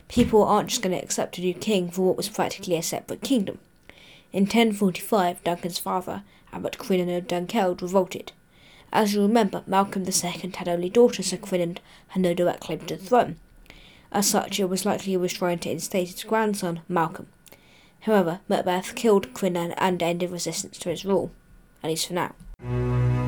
People 0.07 0.43
aren't 0.43 0.69
just 0.69 0.81
going 0.81 0.97
to 0.97 1.03
accept 1.03 1.37
a 1.37 1.41
new 1.41 1.53
king 1.53 1.89
for 1.89 2.03
what 2.03 2.17
was 2.17 2.29
practically 2.29 2.75
a 2.75 2.83
separate 2.83 3.21
kingdom. 3.21 3.59
In 4.33 4.43
1045, 4.43 5.43
Duncan's 5.43 5.77
father, 5.77 6.23
Abbot 6.53 6.77
Crinan 6.77 7.15
of 7.17 7.27
Dunkeld, 7.27 7.81
revolted. 7.81 8.31
As 8.93 9.13
you 9.13 9.21
remember, 9.21 9.63
Malcolm 9.65 10.03
II 10.05 10.51
had 10.55 10.67
only 10.67 10.89
daughters, 10.89 11.27
so 11.27 11.37
Crinan 11.37 11.77
had 12.09 12.21
no 12.21 12.33
direct 12.33 12.61
claim 12.61 12.79
to 12.79 12.95
the 12.95 13.03
throne. 13.03 13.37
As 14.11 14.29
such, 14.29 14.59
it 14.59 14.65
was 14.65 14.85
likely 14.85 15.11
he 15.11 15.17
was 15.17 15.33
trying 15.33 15.59
to 15.59 15.71
instate 15.71 16.09
his 16.09 16.23
grandson, 16.23 16.81
Malcolm. 16.89 17.27
However, 18.01 18.41
Macbeth 18.49 18.95
killed 18.95 19.33
Crinan 19.33 19.73
and 19.77 20.01
ended 20.03 20.31
resistance 20.31 20.77
to 20.79 20.89
his 20.89 21.05
rule, 21.05 21.31
at 21.83 21.89
least 21.89 22.07
for 22.07 22.13
now. 22.13 23.20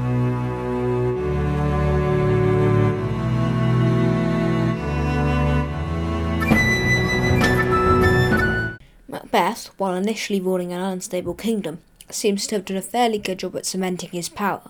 Macbeth, 9.34 9.72
while 9.80 9.96
initially 9.96 10.40
ruling 10.40 10.72
an 10.72 10.80
unstable 10.80 11.34
kingdom, 11.34 11.80
seems 12.08 12.46
to 12.46 12.54
have 12.54 12.66
done 12.66 12.78
a 12.78 12.84
fairly 12.84 13.18
good 13.18 13.40
job 13.40 13.56
at 13.56 13.66
cementing 13.66 14.12
his 14.12 14.30
power. 14.30 14.70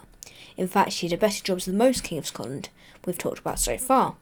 In 0.55 0.69
fact, 0.69 0.93
he 0.93 1.09
did 1.09 1.15
a 1.15 1.19
better 1.19 1.43
job 1.43 1.59
than 1.59 1.77
most 1.77 2.05
King 2.05 2.17
of 2.19 2.27
Scotland 2.27 2.69
we've 3.05 3.17
talked 3.17 3.39
about 3.39 3.59
so 3.59 3.77
far. 3.77 4.15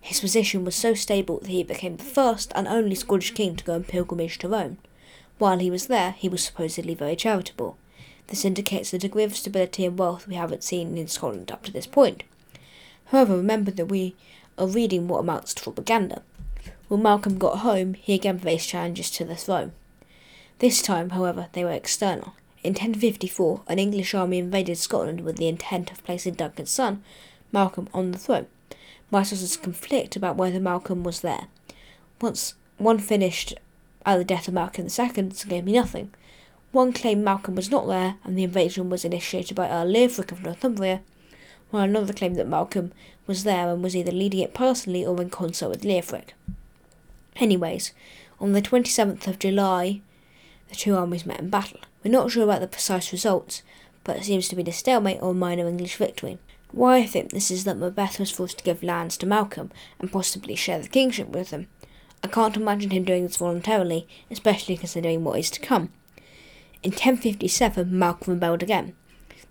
His 0.00 0.20
position 0.20 0.64
was 0.64 0.74
so 0.74 0.94
stable 0.94 1.38
that 1.40 1.50
he 1.50 1.62
became 1.62 1.98
the 1.98 2.02
first 2.02 2.50
and 2.54 2.66
only 2.66 2.94
Scottish 2.94 3.34
king 3.34 3.56
to 3.56 3.64
go 3.64 3.74
on 3.74 3.84
pilgrimage 3.84 4.38
to 4.38 4.48
Rome. 4.48 4.78
While 5.36 5.58
he 5.58 5.70
was 5.70 5.88
there, 5.88 6.12
he 6.12 6.30
was 6.30 6.42
supposedly 6.42 6.94
very 6.94 7.14
charitable. 7.14 7.76
This 8.28 8.46
indicates 8.46 8.90
the 8.90 8.96
degree 8.96 9.24
of 9.24 9.36
stability 9.36 9.84
and 9.84 9.98
wealth 9.98 10.26
we 10.26 10.36
haven't 10.36 10.64
seen 10.64 10.96
in 10.96 11.08
Scotland 11.08 11.52
up 11.52 11.62
to 11.64 11.72
this 11.72 11.86
point. 11.86 12.22
However, 13.08 13.36
remember 13.36 13.70
that 13.72 13.90
we 13.90 14.16
are 14.56 14.66
reading 14.66 15.08
what 15.08 15.18
amounts 15.18 15.52
to 15.52 15.62
propaganda. 15.62 16.22
When 16.88 17.02
Malcolm 17.02 17.38
got 17.38 17.60
home, 17.60 17.94
he 17.94 18.14
again 18.14 18.38
faced 18.38 18.68
challenges 18.68 19.10
to 19.12 19.24
the 19.24 19.36
throne. 19.36 19.72
This 20.58 20.82
time, 20.82 21.10
however, 21.10 21.48
they 21.52 21.64
were 21.64 21.70
external. 21.70 22.34
In 22.62 22.72
1054, 22.72 23.62
an 23.68 23.78
English 23.78 24.14
army 24.14 24.38
invaded 24.38 24.76
Scotland 24.76 25.22
with 25.22 25.36
the 25.36 25.48
intent 25.48 25.90
of 25.90 26.04
placing 26.04 26.34
Duncan's 26.34 26.70
son, 26.70 27.02
Malcolm, 27.52 27.88
on 27.94 28.10
the 28.10 28.18
throne. 28.18 28.46
My 29.10 29.22
sources 29.22 29.56
conflict 29.56 30.14
about 30.14 30.36
whether 30.36 30.60
Malcolm 30.60 31.04
was 31.04 31.22
there. 31.22 31.46
Once 32.20 32.54
one 32.76 32.98
finished 32.98 33.54
at 34.04 34.18
the 34.18 34.24
death 34.24 34.48
of 34.48 34.54
Malcolm 34.54 34.84
II 34.84 34.88
so 34.88 35.48
gave 35.48 35.64
me 35.64 35.72
nothing. 35.72 36.12
One 36.70 36.92
claimed 36.92 37.24
Malcolm 37.24 37.54
was 37.54 37.70
not 37.70 37.86
there 37.86 38.16
and 38.24 38.36
the 38.36 38.44
invasion 38.44 38.90
was 38.90 39.04
initiated 39.06 39.56
by 39.56 39.70
Earl 39.70 39.86
Leofric 39.86 40.32
of 40.32 40.42
Northumbria, 40.42 41.00
while 41.70 41.84
another 41.84 42.12
claimed 42.12 42.36
that 42.36 42.48
Malcolm 42.48 42.92
was 43.26 43.44
there 43.44 43.70
and 43.70 43.82
was 43.82 43.96
either 43.96 44.12
leading 44.12 44.40
it 44.40 44.52
personally 44.52 45.04
or 45.04 45.20
in 45.22 45.30
concert 45.30 45.70
with 45.70 45.82
Leofric. 45.82 46.30
Anyways, 47.36 47.92
on 48.40 48.52
the 48.52 48.62
27th 48.62 49.26
of 49.26 49.38
July, 49.38 50.00
the 50.68 50.74
two 50.74 50.96
armies 50.96 51.26
met 51.26 51.40
in 51.40 51.50
battle. 51.50 51.80
We're 52.02 52.10
not 52.10 52.30
sure 52.30 52.44
about 52.44 52.60
the 52.60 52.68
precise 52.68 53.12
results, 53.12 53.62
but 54.04 54.16
it 54.16 54.24
seems 54.24 54.48
to 54.48 54.56
be 54.56 54.62
a 54.62 54.72
stalemate 54.72 55.22
or 55.22 55.34
minor 55.34 55.68
English 55.68 55.96
victory. 55.96 56.38
Why 56.70 56.98
I 56.98 57.06
think 57.06 57.30
this 57.30 57.50
is 57.50 57.64
that 57.64 57.76
Macbeth 57.76 58.18
was 58.18 58.30
forced 58.30 58.58
to 58.58 58.64
give 58.64 58.82
lands 58.82 59.16
to 59.18 59.26
Malcolm 59.26 59.70
and 59.98 60.10
possibly 60.10 60.56
share 60.56 60.80
the 60.80 60.88
kingship 60.88 61.28
with 61.28 61.50
him. 61.50 61.68
I 62.22 62.28
can't 62.28 62.56
imagine 62.56 62.90
him 62.90 63.04
doing 63.04 63.24
this 63.24 63.36
voluntarily, 63.36 64.08
especially 64.30 64.76
considering 64.76 65.24
what 65.24 65.38
is 65.38 65.50
to 65.50 65.60
come. 65.60 65.90
In 66.82 66.90
1057, 66.90 67.96
Malcolm 67.96 68.34
rebelled 68.34 68.62
again. 68.62 68.94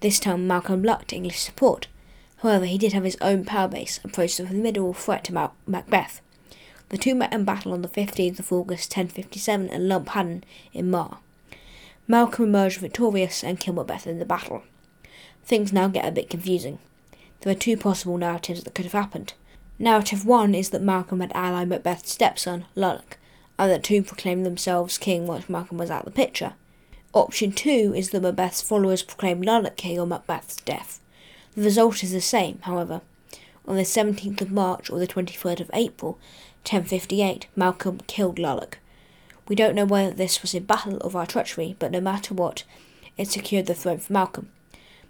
This 0.02 0.20
time, 0.20 0.48
Malcolm 0.48 0.84
lacked 0.84 1.14
English 1.14 1.40
support. 1.40 1.88
However, 2.38 2.66
he 2.66 2.78
did 2.78 2.94
have 2.94 3.06
his 3.06 3.18
own 3.22 3.46
power 3.46 3.68
base 3.68 4.00
and 4.04 4.12
posed 4.12 4.40
a 4.40 4.46
formidable 4.46 4.94
threat 4.94 5.24
to 5.26 5.52
Macbeth. 5.66 6.22
The 6.94 7.00
two 7.00 7.16
met 7.16 7.34
in 7.34 7.44
battle 7.44 7.74
on 7.74 7.82
the 7.82 7.88
15th 7.88 8.38
of 8.38 8.54
August 8.54 8.96
1057 8.96 9.72
at 9.72 9.82
Lumphanan 9.82 10.44
in 10.74 10.92
Mar. 10.92 11.18
Malcolm 12.08 12.46
emerged 12.46 12.80
victorious 12.80 13.44
and 13.44 13.60
killed 13.60 13.78
Macbeth 13.78 14.06
in 14.06 14.20
the 14.20 14.26
battle. 14.26 14.62
Things 15.44 15.74
now 15.74 15.88
get 15.88 16.08
a 16.08 16.12
bit 16.12 16.30
confusing. 16.30 16.78
There 17.42 17.52
are 17.52 17.58
two 17.58 17.78
possible 17.78 18.16
narratives 18.20 18.64
that 18.64 18.76
could 18.76 18.86
have 18.86 18.94
happened. 18.94 19.34
Narrative 19.80 20.24
one 20.24 20.54
is 20.54 20.70
that 20.70 20.84
Malcolm 20.84 21.20
had 21.20 21.32
allied 21.34 21.70
Macbeth's 21.70 22.12
stepson, 22.12 22.66
Lulach, 22.76 23.18
and 23.58 23.72
that 23.72 23.84
two 23.84 24.04
proclaimed 24.04 24.46
themselves 24.46 25.00
king 25.00 25.26
once 25.26 25.50
Malcolm 25.50 25.80
was 25.80 25.90
out 25.90 26.06
of 26.06 26.14
the 26.14 26.16
picture. 26.16 26.54
Option 27.16 27.54
two 27.54 27.92
is 27.96 28.12
that 28.12 28.22
Macbeth's 28.22 28.62
followers 28.62 29.02
proclaimed 29.02 29.44
Lulach 29.44 29.78
king 29.78 30.00
on 30.00 30.10
Macbeth's 30.10 30.58
death. 30.58 31.00
The 31.56 31.64
result 31.64 32.04
is 32.04 32.12
the 32.12 32.22
same, 32.22 32.60
however. 32.62 33.02
On 33.66 33.78
the 33.78 33.82
17th 33.82 34.42
of 34.42 34.52
March 34.52 34.92
or 34.92 35.00
the 35.00 35.08
23rd 35.08 35.62
of 35.62 35.72
April, 35.74 36.20
1058, 36.66 37.48
Malcolm 37.58 38.00
killed 38.08 38.38
Lulach. 38.38 38.76
We 39.50 39.56
don't 39.56 39.76
know 39.76 39.84
whether 39.84 40.14
this 40.14 40.42
was 40.42 40.54
in 40.54 40.64
battle 40.64 40.98
or 41.02 41.10
via 41.10 41.28
treachery, 41.28 41.76
but 41.78 41.92
no 41.92 42.00
matter 42.00 42.34
what, 42.34 42.64
it 43.18 43.28
secured 43.28 43.66
the 43.66 43.74
throne 43.74 44.00
for 44.00 44.14
Malcolm. 44.14 44.50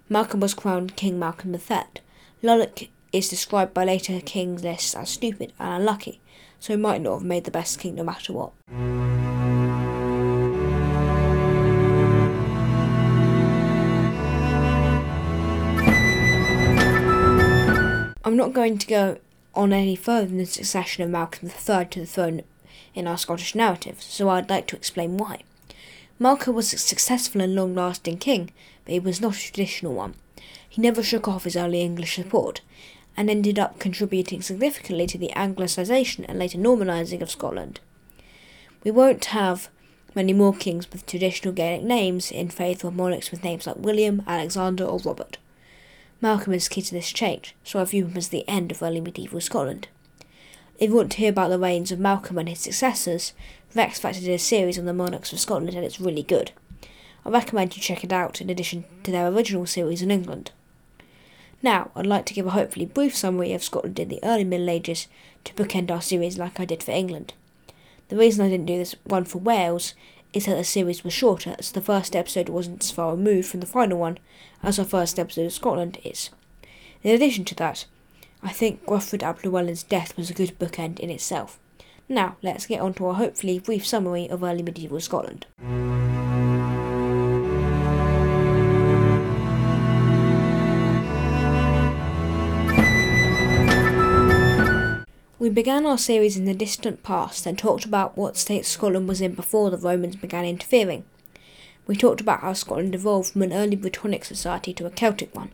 Malcolm 0.08 0.40
was 0.40 0.52
crowned 0.52 0.96
King 0.96 1.16
Malcolm 1.18 1.54
III. 1.54 1.84
Lulach 2.42 2.88
is 3.12 3.28
described 3.28 3.72
by 3.72 3.84
later 3.84 4.20
kings 4.20 4.64
lists 4.64 4.96
as 4.96 5.10
stupid 5.10 5.52
and 5.60 5.82
unlucky, 5.82 6.20
so 6.58 6.72
he 6.72 6.76
might 6.76 7.00
not 7.00 7.14
have 7.14 7.22
made 7.22 7.44
the 7.44 7.52
best 7.52 7.78
king 7.78 7.94
no 7.94 8.02
matter 8.02 8.32
what. 8.32 8.52
I'm 18.26 18.36
not 18.36 18.52
going 18.52 18.78
to 18.78 18.86
go 18.88 19.18
on 19.54 19.72
any 19.72 19.96
further 19.96 20.26
than 20.26 20.38
the 20.38 20.46
succession 20.46 21.02
of 21.04 21.10
Malcolm 21.10 21.48
III 21.48 21.86
to 21.86 22.00
the 22.00 22.06
throne 22.06 22.42
in 22.94 23.06
our 23.06 23.18
Scottish 23.18 23.54
narrative, 23.54 24.02
so 24.02 24.28
I'd 24.28 24.50
like 24.50 24.66
to 24.68 24.76
explain 24.76 25.16
why. 25.16 25.40
Malcolm 26.18 26.54
was 26.54 26.72
a 26.72 26.78
successful 26.78 27.40
and 27.40 27.54
long 27.54 27.74
lasting 27.74 28.18
king, 28.18 28.50
but 28.84 28.92
he 28.92 29.00
was 29.00 29.20
not 29.20 29.36
a 29.36 29.40
traditional 29.40 29.94
one. 29.94 30.14
He 30.68 30.80
never 30.80 31.02
shook 31.02 31.26
off 31.26 31.44
his 31.44 31.56
early 31.56 31.80
English 31.80 32.16
support, 32.16 32.60
and 33.16 33.30
ended 33.30 33.58
up 33.58 33.78
contributing 33.78 34.42
significantly 34.42 35.06
to 35.06 35.18
the 35.18 35.30
Anglicisation 35.36 36.24
and 36.28 36.38
later 36.38 36.58
Normanising 36.58 37.20
of 37.20 37.30
Scotland. 37.30 37.80
We 38.82 38.90
won't 38.90 39.26
have 39.26 39.68
many 40.14 40.32
more 40.32 40.54
kings 40.54 40.90
with 40.90 41.06
traditional 41.06 41.54
Gaelic 41.54 41.82
names 41.82 42.30
in 42.30 42.48
favour 42.50 42.88
of 42.88 42.94
monarchs 42.94 43.30
with 43.30 43.44
names 43.44 43.66
like 43.66 43.76
William, 43.76 44.22
Alexander, 44.26 44.84
or 44.84 44.98
Robert. 44.98 45.38
Malcolm 46.20 46.52
is 46.52 46.68
key 46.68 46.82
to 46.82 46.94
this 46.94 47.12
change, 47.12 47.54
so 47.64 47.80
I 47.80 47.84
view 47.84 48.06
him 48.06 48.16
as 48.16 48.28
the 48.28 48.48
end 48.48 48.70
of 48.70 48.82
early 48.82 49.00
medieval 49.00 49.40
Scotland. 49.40 49.88
If 50.78 50.90
you 50.90 50.96
want 50.96 51.12
to 51.12 51.18
hear 51.18 51.30
about 51.30 51.50
the 51.50 51.58
reigns 51.58 51.92
of 51.92 52.00
Malcolm 52.00 52.38
and 52.38 52.48
his 52.48 52.60
successors, 52.60 53.32
Rex 53.74 53.98
Factor 53.98 54.20
did 54.20 54.30
a 54.30 54.38
series 54.38 54.78
on 54.78 54.86
the 54.86 54.92
monarchs 54.92 55.32
of 55.32 55.40
Scotland 55.40 55.74
and 55.74 55.84
it's 55.84 56.00
really 56.00 56.22
good. 56.22 56.52
I 57.24 57.30
recommend 57.30 57.76
you 57.76 57.82
check 57.82 58.04
it 58.04 58.12
out 58.12 58.40
in 58.40 58.50
addition 58.50 58.84
to 59.02 59.10
their 59.10 59.28
original 59.28 59.66
series 59.66 60.02
in 60.02 60.10
England. 60.10 60.50
Now, 61.62 61.90
I'd 61.94 62.06
like 62.06 62.26
to 62.26 62.34
give 62.34 62.46
a 62.46 62.50
hopefully 62.50 62.86
brief 62.86 63.16
summary 63.16 63.52
of 63.52 63.64
Scotland 63.64 63.98
in 63.98 64.08
the 64.08 64.22
early 64.22 64.44
Middle 64.44 64.68
Ages 64.68 65.08
to 65.44 65.54
bookend 65.54 65.90
our 65.90 66.02
series 66.02 66.38
like 66.38 66.60
I 66.60 66.64
did 66.64 66.82
for 66.82 66.90
England. 66.90 67.32
The 68.08 68.16
reason 68.16 68.44
I 68.44 68.50
didn't 68.50 68.66
do 68.66 68.76
this 68.76 68.94
one 69.04 69.24
for 69.24 69.38
Wales 69.38 69.94
is 70.34 70.46
that 70.46 70.56
the 70.56 70.64
series 70.64 71.04
was 71.04 71.12
shorter, 71.12 71.54
as 71.58 71.72
the 71.72 71.80
first 71.80 72.14
episode 72.14 72.48
wasn't 72.48 72.82
as 72.82 72.90
far 72.90 73.12
removed 73.12 73.48
from 73.48 73.60
the 73.60 73.66
final 73.66 73.98
one 73.98 74.18
as 74.62 74.78
our 74.78 74.84
first 74.84 75.18
episode 75.18 75.46
of 75.46 75.52
Scotland 75.52 75.98
is. 76.04 76.30
In 77.02 77.14
addition 77.14 77.44
to 77.46 77.54
that, 77.54 77.86
I 78.42 78.50
think 78.50 78.84
Gruffydd 78.84 79.22
ap 79.22 79.40
Llywelyn's 79.42 79.84
death 79.84 80.16
was 80.16 80.30
a 80.30 80.34
good 80.34 80.58
bookend 80.58 80.98
in 80.98 81.08
itself. 81.08 81.58
Now, 82.08 82.36
let's 82.42 82.66
get 82.66 82.80
on 82.80 82.92
to 82.94 83.06
our 83.06 83.14
hopefully 83.14 83.58
brief 83.58 83.86
summary 83.86 84.28
of 84.28 84.42
early 84.42 84.62
medieval 84.62 85.00
Scotland. 85.00 85.46
We 95.44 95.50
began 95.50 95.84
our 95.84 95.98
series 95.98 96.38
in 96.38 96.46
the 96.46 96.54
distant 96.54 97.02
past 97.02 97.44
and 97.44 97.58
talked 97.58 97.84
about 97.84 98.16
what 98.16 98.38
state 98.38 98.64
Scotland 98.64 99.06
was 99.06 99.20
in 99.20 99.34
before 99.34 99.70
the 99.70 99.76
Romans 99.76 100.16
began 100.16 100.46
interfering. 100.46 101.04
We 101.86 101.96
talked 101.96 102.22
about 102.22 102.40
how 102.40 102.54
Scotland 102.54 102.94
evolved 102.94 103.32
from 103.32 103.42
an 103.42 103.52
early 103.52 103.76
Brittonic 103.76 104.24
society 104.24 104.72
to 104.72 104.86
a 104.86 104.90
Celtic 104.90 105.34
one. 105.34 105.50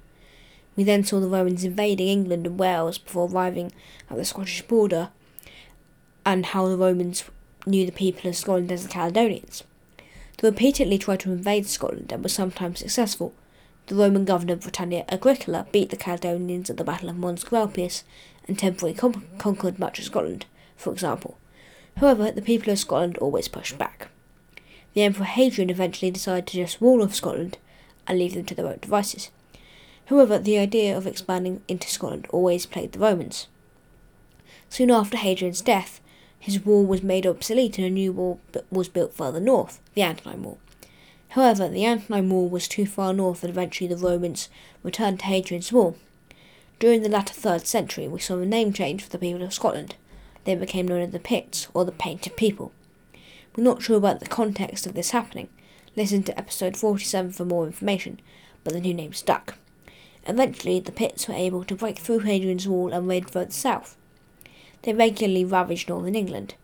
We 0.77 0.85
then 0.85 1.03
saw 1.03 1.19
the 1.19 1.27
Romans 1.27 1.65
invading 1.65 2.07
England 2.07 2.47
and 2.47 2.57
Wales 2.57 2.99
before 2.99 3.29
arriving 3.29 3.73
at 4.09 4.17
the 4.17 4.25
Scottish 4.25 4.63
border, 4.63 5.09
and 6.25 6.47
how 6.47 6.69
the 6.69 6.77
Romans 6.77 7.25
knew 7.67 7.85
the 7.85 7.91
people 7.91 8.31
of 8.31 8.37
Scotland 8.37 8.71
as 8.71 8.85
the 8.85 8.89
Caledonians. 8.89 9.65
They 10.39 10.49
repeatedly 10.49 10.99
tried 10.99 11.19
to 11.21 11.33
invade 11.33 11.67
Scotland 11.67 12.13
and 12.13 12.23
were 12.23 12.29
sometimes 12.29 12.79
successful. 12.79 13.35
The 13.89 13.97
Roman 13.97 14.25
governor 14.25 14.55
Britannia 14.55 15.05
Agricola 15.09 15.67
beat 15.73 15.91
the 15.91 15.97
Caledonians 15.97 16.71
at 16.71 16.77
the 16.77 16.85
Battle 16.85 17.09
of 17.09 17.17
Mons 17.17 17.43
Graupius 17.43 18.05
and 18.51 18.59
temporarily 18.59 18.99
com- 18.99 19.25
conquered 19.39 19.79
much 19.79 20.01
of 20.01 20.05
Scotland, 20.05 20.45
for 20.77 20.93
example. 20.93 21.39
However, 21.99 22.33
the 22.33 22.43
people 22.43 22.73
of 22.73 22.81
Scotland 22.81 23.17
always 23.19 23.47
pushed 23.47 23.79
back. 23.79 24.09
The 24.93 25.03
Emperor 25.03 25.25
Hadrian 25.25 25.71
eventually 25.71 26.11
decided 26.11 26.49
to 26.49 26.57
just 26.57 26.81
wall 26.81 27.01
off 27.01 27.15
Scotland 27.15 27.59
and 28.09 28.19
leave 28.19 28.35
them 28.35 28.45
to 28.47 28.55
their 28.57 28.67
own 28.67 28.79
devices. 28.81 29.31
However, 30.07 30.37
the 30.37 30.59
idea 30.59 30.97
of 30.97 31.07
expanding 31.07 31.63
into 31.69 31.89
Scotland 31.89 32.27
always 32.31 32.67
plagued 32.67 32.95
the 32.95 32.99
Romans. 32.99 33.47
Soon 34.69 34.91
after 34.91 35.17
Hadrian's 35.17 35.61
death, 35.61 36.01
his 36.41 36.65
wall 36.65 36.85
was 36.85 37.05
made 37.05 37.27
obsolete 37.27 37.79
and 37.79 37.87
a 37.87 37.91
new 37.91 38.13
wall 38.13 38.41
was 38.73 38.89
built 38.89 39.15
further 39.15 39.39
north, 39.39 39.81
the 39.95 40.03
Antonine 40.03 40.43
Wall. 40.43 40.59
However, 41.29 41.69
the 41.69 41.87
Antonine 41.87 42.29
Wall 42.29 42.49
was 42.49 42.67
too 42.67 42.87
far 42.87 43.13
north 43.13 43.45
and 43.45 43.51
eventually 43.51 43.87
the 43.87 43.97
Romans 43.97 44.49
returned 44.83 45.21
to 45.21 45.27
Hadrian's 45.27 45.73
Wall. 45.73 45.97
During 46.81 47.03
the 47.03 47.11
latter 47.11 47.35
3rd 47.35 47.67
century, 47.67 48.09
we 48.09 48.21
saw 48.21 48.39
a 48.39 48.47
name 48.47 48.73
change 48.73 49.03
for 49.03 49.11
the 49.11 49.19
people 49.19 49.43
of 49.43 49.53
Scotland. 49.53 49.97
They 50.45 50.55
became 50.55 50.89
known 50.89 51.03
as 51.03 51.11
the 51.11 51.19
Picts, 51.19 51.69
or 51.75 51.85
the 51.85 51.93
Painted 51.93 52.39
People. 52.39 52.73
We're 53.55 53.65
not 53.65 53.83
sure 53.83 53.99
about 53.99 54.21
the 54.21 54.27
context 54.27 54.87
of 54.87 54.95
this 54.95 55.11
happening. 55.11 55.51
Listen 55.95 56.23
to 56.23 56.39
episode 56.39 56.79
47 56.79 57.33
for 57.33 57.45
more 57.45 57.67
information, 57.67 58.19
but 58.65 58.73
the 58.73 58.81
new 58.81 58.95
name 58.95 59.13
stuck. 59.13 59.59
Eventually, 60.27 60.81
the 60.81 60.91
Picts 60.91 61.29
were 61.29 61.35
able 61.35 61.65
to 61.65 61.75
break 61.75 61.99
through 61.99 62.21
Hadrian's 62.21 62.67
Wall 62.67 62.95
and 62.95 63.07
raid 63.07 63.29
further 63.29 63.51
south. 63.51 63.95
They 64.81 64.95
regularly 64.95 65.45
ravaged 65.45 65.91
northern 65.91 66.15
England. 66.15 66.55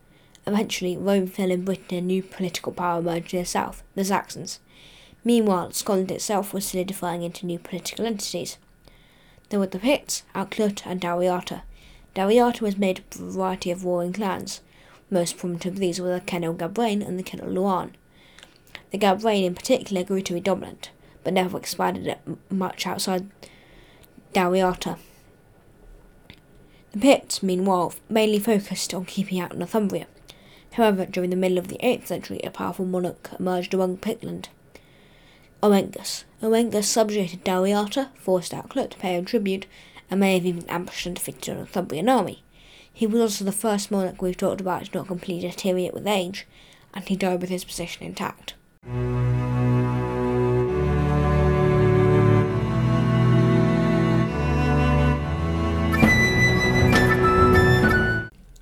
Eventually, 0.46 0.96
Rome 0.96 1.26
fell 1.26 1.50
in 1.50 1.66
Britain 1.66 1.99
and 1.99 2.06
new 2.06 2.23
political 2.23 2.73
power 2.73 3.00
emerged 3.00 3.35
in 3.35 3.40
the 3.40 3.44
south, 3.44 3.82
the 3.94 4.02
Saxons. 4.02 4.61
Meanwhile, 5.25 5.73
Scotland 5.73 6.11
itself 6.11 6.54
was 6.54 6.64
solidifying 6.64 7.23
into 7.23 7.44
new 7.44 7.58
political 7.58 8.06
entities. 8.06 8.56
There 9.48 9.60
were 9.60 9.66
the 9.66 9.78
Picts, 9.78 10.24
Alt 10.34 10.50
Clut, 10.50 10.86
and 10.86 11.00
Dalriata. 11.00 11.62
Dalriata 12.14 12.62
was 12.62 12.76
made 12.76 12.98
up 13.00 13.14
of 13.14 13.20
a 13.20 13.30
variety 13.30 13.70
of 13.70 13.84
warring 13.84 14.12
clans. 14.12 14.60
Most 15.08 15.38
prominent 15.38 15.66
of 15.66 15.76
these 15.76 16.00
were 16.00 16.08
the 16.08 16.20
Cenel 16.20 16.56
Gabrain 16.56 17.06
and 17.06 17.18
the 17.18 17.22
Cenel 17.22 17.52
Loairn. 17.52 17.92
The 18.90 18.98
Gabrain 18.98 19.44
in 19.44 19.54
particular 19.54 20.02
grew 20.02 20.20
to 20.22 20.34
be 20.34 20.40
dominant, 20.40 20.90
but 21.22 21.32
never 21.32 21.58
expanded 21.58 22.16
much 22.50 22.86
outside 22.86 23.28
Dalriata. 24.32 24.98
The 26.90 26.98
Picts, 26.98 27.42
meanwhile, 27.42 27.94
mainly 28.08 28.40
focused 28.40 28.92
on 28.94 29.04
keeping 29.04 29.38
out 29.38 29.56
Northumbria. 29.56 30.06
However, 30.72 31.06
during 31.06 31.30
the 31.30 31.36
middle 31.36 31.58
of 31.58 31.68
the 31.68 31.78
8th 31.82 32.06
century, 32.06 32.40
a 32.42 32.50
powerful 32.50 32.84
monarch 32.84 33.30
emerged 33.38 33.74
among 33.74 33.98
Pictland. 33.98 34.46
Oengus. 35.62 36.25
Oengus 36.42 36.84
subjugated 36.84 37.44
Dalriata, 37.44 38.10
forced 38.14 38.52
Alt 38.52 38.68
Clut 38.68 38.90
to 38.90 38.98
pay 38.98 39.14
him 39.16 39.25
tribute, 39.25 39.66
and 40.10 40.20
may 40.20 40.34
have 40.34 40.46
even 40.46 40.68
ambushed 40.68 41.06
and 41.06 41.16
defeated 41.16 41.48
a 41.48 41.54
Northumbrian 41.54 42.08
army. 42.08 42.42
He 42.92 43.06
was 43.06 43.20
also 43.20 43.44
the 43.44 43.52
first 43.52 43.90
monarch 43.90 44.20
we've 44.20 44.36
talked 44.36 44.60
about 44.60 44.84
to 44.84 44.98
not 44.98 45.06
completely 45.06 45.48
deteriorate 45.48 45.94
with 45.94 46.06
age, 46.06 46.46
and 46.94 47.08
he 47.08 47.16
died 47.16 47.40
with 47.40 47.50
his 47.50 47.64
position 47.64 48.06
intact. 48.06 48.54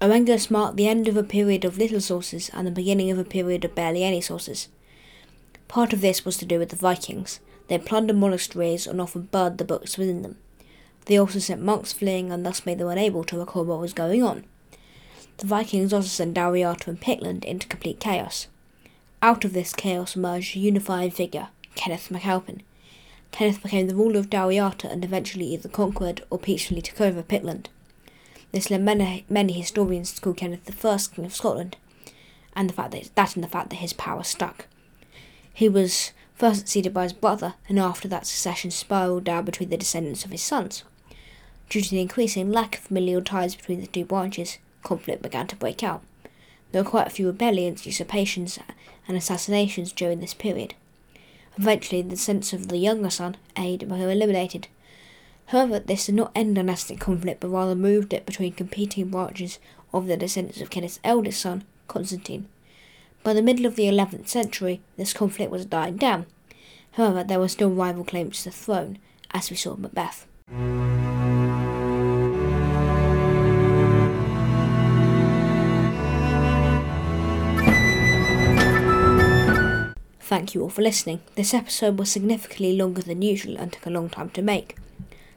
Oengus 0.01 0.51
marked 0.51 0.77
the 0.77 0.87
end 0.87 1.09
of 1.09 1.17
a 1.17 1.23
period 1.23 1.65
of 1.65 1.79
little 1.79 2.01
sources 2.01 2.51
and 2.53 2.67
the 2.67 2.71
beginning 2.71 3.11
of 3.11 3.19
a 3.19 3.25
period 3.25 3.65
of 3.65 3.75
barely 3.75 4.05
any 4.05 4.21
sources. 4.21 4.69
Part 5.69 5.93
of 5.93 6.01
this 6.01 6.25
was 6.25 6.37
to 6.39 6.47
do 6.47 6.59
with 6.59 6.71
the 6.71 6.77
Vikings. 6.77 7.41
They 7.69 7.79
plundered 7.79 8.17
monasteries 8.17 8.87
and 8.87 9.01
often 9.01 9.23
burned 9.23 9.59
the 9.59 9.65
books 9.65 9.97
within 9.97 10.23
them. 10.23 10.37
They 11.07 11.19
also 11.19 11.39
sent 11.39 11.63
monks 11.63 11.93
fleeing 11.93 12.33
and 12.33 12.45
thus 12.45 12.67
made 12.67 12.79
them 12.79 12.89
unable 12.89 13.25
to 13.25 13.39
record 13.39 13.67
what 13.67 13.81
was 13.81 13.93
going 13.93 14.23
on. 14.23 14.45
The 15.39 15.47
Vikings 15.47 15.93
also 15.93 16.09
sent 16.09 16.35
Dalriata 16.35 16.89
and 16.89 17.01
Pictland 17.01 17.45
into 17.45 17.67
complete 17.67 18.01
chaos. 18.01 18.47
Out 19.21 19.45
of 19.45 19.53
this 19.53 19.73
chaos 19.73 20.17
emerged 20.17 20.57
a 20.57 20.61
unifying 20.61 21.11
figure, 21.11 21.49
Kenneth 21.75 22.11
MacAlpin. 22.11 22.61
Kenneth 23.33 23.63
became 23.63 23.89
the 23.89 23.97
ruler 23.97 24.21
of 24.21 24.31
Dalriata 24.31 24.89
and 24.91 25.05
eventually 25.05 25.47
either 25.47 25.69
conquered 25.69 26.23
or 26.31 26.39
peacefully 26.39 26.81
took 26.83 27.01
over 27.01 27.23
Pictland. 27.23 27.67
This 28.53 28.71
led 28.71 28.83
many, 28.83 29.25
many 29.29 29.53
historians 29.53 30.13
to 30.13 30.21
call 30.21 30.35
Kenneth 30.35 30.67
the 30.67 30.73
first 30.73 31.15
King 31.15 31.25
of 31.25 31.35
Scotland, 31.35 31.77
and 32.55 32.69
the 32.69 32.75
fact 32.75 32.93
that, 32.93 33.11
that 33.17 33.35
and 33.35 33.43
the 33.43 33.49
fact 33.49 33.71
that 33.71 33.77
his 33.77 33.93
power 33.93 34.23
stuck. 34.23 34.69
He 35.55 35.69
was 35.69 36.13
first 36.35 36.59
succeeded 36.61 36.93
by 36.93 37.05
his 37.05 37.13
brother, 37.15 37.55
and 37.69 37.79
after 37.79 38.09
that 38.09 38.27
succession 38.27 38.71
spiralled 38.71 39.25
down 39.25 39.47
between 39.47 39.71
the 39.71 39.79
descendants 39.79 40.25
of 40.25 40.33
his 40.33 40.43
sons. 40.43 40.85
Due 41.71 41.81
to 41.81 41.91
the 41.91 42.01
increasing 42.01 42.53
lack 42.53 42.77
of 42.77 42.83
familial 42.83 43.23
ties 43.23 43.55
between 43.55 43.81
the 43.81 43.87
two 43.87 44.05
branches, 44.05 44.59
conflict 44.83 45.23
began 45.23 45.47
to 45.47 45.57
break 45.57 45.83
out. 45.83 46.03
There 46.73 46.83
were 46.83 46.91
quite 46.91 47.07
a 47.07 47.11
few 47.11 47.29
rebellions, 47.29 47.87
usurpations, 47.87 48.59
and 49.09 49.17
assassinations 49.17 49.93
during 49.93 50.21
this 50.21 50.35
period. 50.35 50.75
Eventually, 51.57 52.03
the 52.03 52.11
descendants 52.11 52.53
of 52.53 52.69
the 52.69 52.77
younger 52.77 53.11
son, 53.11 53.37
Aed, 53.57 53.89
were 53.89 54.11
eliminated, 54.11 54.67
However, 55.47 55.79
this 55.79 56.07
did 56.07 56.15
not 56.15 56.33
end 56.35 56.57
dynastic 56.57 56.99
conflict, 56.99 57.41
but 57.41 57.49
rather 57.49 57.75
moved 57.75 58.13
it 58.13 58.27
between 58.27 58.53
competing 58.53 59.09
branches 59.09 59.59
of 59.93 60.07
the 60.07 60.17
descendants 60.17 60.61
of 60.61 60.71
Kenneth's 60.71 61.01
eldest 61.05 61.41
son, 61.41 61.65
Constantine. 61.87 62.49
By 63.25 63.33
the 63.33 63.41
middle 63.41 63.65
of 63.65 63.75
the 63.75 63.85
11th 63.85 64.29
century, 64.29 64.83
this 64.99 65.15
conflict 65.15 65.51
was 65.51 65.65
dying 65.65 65.97
down. 65.97 66.27
However, 66.93 67.25
there 67.25 67.41
were 67.41 67.49
still 67.49 67.71
rival 67.71 68.05
claims 68.05 68.43
to 68.43 68.51
the 68.51 68.55
throne, 68.55 68.99
as 69.31 69.49
we 69.49 69.57
saw 69.57 69.73
in 69.73 69.81
Macbeth. 69.81 70.27
Thank 80.21 80.55
you 80.55 80.61
all 80.61 80.69
for 80.69 80.83
listening. 80.83 81.21
This 81.35 81.55
episode 81.55 81.99
was 81.99 82.11
significantly 82.11 82.77
longer 82.77 83.01
than 83.01 83.23
usual 83.23 83.57
and 83.57 83.73
took 83.73 83.87
a 83.87 83.91
long 83.91 84.11
time 84.11 84.29
to 84.31 84.43
make. 84.43 84.77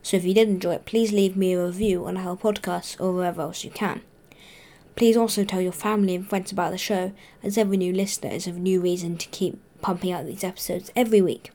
So 0.04 0.18
if 0.18 0.26
you 0.26 0.34
did 0.34 0.50
enjoy 0.50 0.74
it, 0.74 0.86
please 0.86 1.14
leave 1.14 1.38
me 1.38 1.54
a 1.54 1.66
review 1.66 2.06
on 2.06 2.18
Apple 2.18 2.36
Podcasts 2.36 3.00
or 3.00 3.14
wherever 3.14 3.44
else 3.44 3.64
you 3.64 3.72
can. 3.72 4.02
Please 4.98 5.16
also 5.16 5.46
tell 5.46 5.62
your 5.62 5.72
family 5.72 6.16
and 6.16 6.28
friends 6.28 6.52
about 6.52 6.72
the 6.72 6.78
show, 6.78 7.12
as 7.44 7.56
every 7.56 7.78
new 7.78 7.94
listener 7.94 8.32
is 8.32 8.48
a 8.48 8.52
new 8.52 8.82
reason 8.82 9.16
to 9.16 9.30
keep 9.30 9.62
pumping 9.80 10.12
out 10.12 10.26
these 10.26 10.44
episodes 10.44 10.92
every 10.96 11.22
week. 11.22 11.52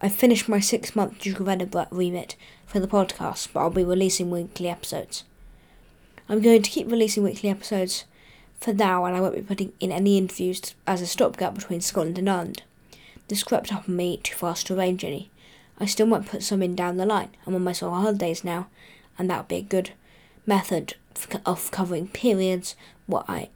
I've 0.00 0.14
finished 0.14 0.48
my 0.48 0.58
six 0.58 0.96
month 0.96 1.18
Duke 1.18 1.38
of 1.38 1.50
Edinburgh 1.50 1.88
remit 1.90 2.34
for 2.64 2.80
the 2.80 2.88
podcast, 2.88 3.48
but 3.52 3.60
I'll 3.60 3.68
be 3.68 3.84
releasing 3.84 4.30
weekly 4.30 4.70
episodes. 4.70 5.24
I'm 6.30 6.40
going 6.40 6.62
to 6.62 6.70
keep 6.70 6.90
releasing 6.90 7.22
weekly 7.22 7.50
episodes 7.50 8.06
for 8.58 8.72
now, 8.72 9.04
and 9.04 9.14
I 9.14 9.20
won't 9.20 9.34
be 9.34 9.42
putting 9.42 9.74
in 9.78 9.92
any 9.92 10.16
interviews 10.16 10.74
as 10.86 11.02
a 11.02 11.06
stopgap 11.06 11.54
between 11.54 11.82
Scotland 11.82 12.16
and 12.16 12.30
Ireland. 12.30 12.62
This 13.28 13.44
crept 13.44 13.70
up 13.70 13.86
on 13.86 13.96
me 13.96 14.16
too 14.16 14.34
fast 14.34 14.68
to 14.68 14.74
arrange 14.74 15.04
any. 15.04 15.30
I 15.78 15.84
still 15.84 16.06
might 16.06 16.24
put 16.24 16.42
some 16.42 16.62
in 16.62 16.74
down 16.74 16.96
the 16.96 17.04
line. 17.04 17.36
I'm 17.46 17.54
on 17.54 17.64
my 17.64 17.72
summer 17.72 17.96
holidays 17.96 18.44
now, 18.44 18.68
and 19.18 19.28
that 19.28 19.40
would 19.40 19.48
be 19.48 19.56
a 19.56 19.62
good 19.62 19.90
method 20.46 20.94
of 21.44 21.70
covering 21.70 22.08
periods 22.08 22.76
where 23.06 23.22
I 23.28 23.48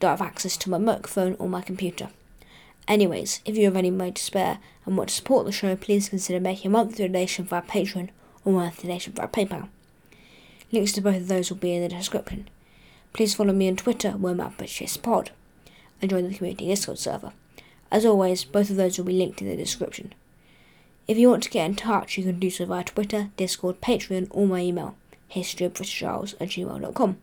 don't 0.00 0.10
have 0.10 0.22
access 0.22 0.56
to 0.58 0.70
my 0.70 0.78
microphone 0.78 1.36
or 1.38 1.48
my 1.48 1.62
computer. 1.62 2.10
Anyways, 2.86 3.40
if 3.44 3.56
you 3.56 3.64
have 3.66 3.76
any 3.76 3.90
money 3.90 4.12
to 4.12 4.22
spare 4.22 4.58
and 4.86 4.96
want 4.96 5.10
to 5.10 5.14
support 5.14 5.44
the 5.44 5.52
show, 5.52 5.76
please 5.76 6.08
consider 6.08 6.40
making 6.40 6.70
a 6.70 6.72
monthly 6.72 7.06
donation 7.06 7.44
via 7.44 7.62
Patreon 7.62 8.08
or 8.44 8.52
monthly 8.52 8.88
donation 8.88 9.12
via 9.12 9.28
PayPal. 9.28 9.68
Links 10.72 10.92
to 10.92 11.00
both 11.00 11.16
of 11.16 11.28
those 11.28 11.50
will 11.50 11.58
be 11.58 11.74
in 11.74 11.82
the 11.82 11.88
description. 11.88 12.48
Please 13.12 13.34
follow 13.34 13.52
me 13.52 13.68
on 13.68 13.76
Twitter, 13.76 14.12
where 14.12 14.32
I'm 14.32 14.40
at 14.40 15.02
Pod, 15.02 15.30
and 16.00 16.10
join 16.10 16.28
the 16.28 16.34
community 16.34 16.66
Discord 16.66 16.98
server. 16.98 17.32
As 17.90 18.04
always, 18.04 18.44
both 18.44 18.70
of 18.70 18.76
those 18.76 18.98
will 18.98 19.06
be 19.06 19.18
linked 19.18 19.40
in 19.40 19.48
the 19.48 19.56
description. 19.56 20.14
If 21.06 21.16
you 21.16 21.30
want 21.30 21.42
to 21.44 21.50
get 21.50 21.64
in 21.64 21.74
touch, 21.74 22.18
you 22.18 22.24
can 22.24 22.38
do 22.38 22.50
so 22.50 22.66
via 22.66 22.84
Twitter, 22.84 23.30
Discord, 23.38 23.80
Patreon, 23.80 24.28
or 24.30 24.46
my 24.46 24.60
email, 24.60 24.94
historyofbritishisles 25.32 26.34
at 26.40 26.48
gmail.com. 26.48 27.18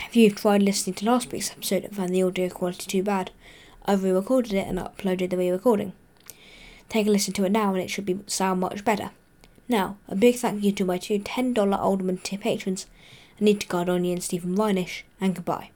If 0.00 0.16
you've 0.16 0.36
tried 0.36 0.62
listening 0.62 0.94
to 0.94 1.06
last 1.06 1.32
week's 1.32 1.50
episode 1.50 1.84
and 1.84 1.96
found 1.96 2.10
the 2.10 2.22
audio 2.22 2.48
quality 2.48 2.86
too 2.86 3.02
bad, 3.02 3.30
I've 3.84 4.02
re-recorded 4.04 4.52
it 4.52 4.66
and 4.66 4.78
uploaded 4.78 5.30
the 5.30 5.36
re-recording. 5.36 5.92
Take 6.88 7.06
a 7.06 7.10
listen 7.10 7.32
to 7.34 7.44
it 7.44 7.52
now 7.52 7.72
and 7.72 7.82
it 7.82 7.88
should 7.88 8.06
be 8.06 8.20
sound 8.26 8.60
much 8.60 8.84
better. 8.84 9.10
Now, 9.68 9.96
a 10.08 10.14
big 10.14 10.36
thank 10.36 10.62
you 10.62 10.72
to 10.72 10.84
my 10.84 10.98
two 10.98 11.18
$10 11.18 11.78
Alderman 11.78 12.18
tier 12.18 12.38
patrons, 12.38 12.86
Anita 13.38 13.66
Gardoni 13.66 14.12
and 14.12 14.22
Stephen 14.22 14.54
Reinish, 14.54 15.02
and 15.20 15.34
goodbye. 15.34 15.70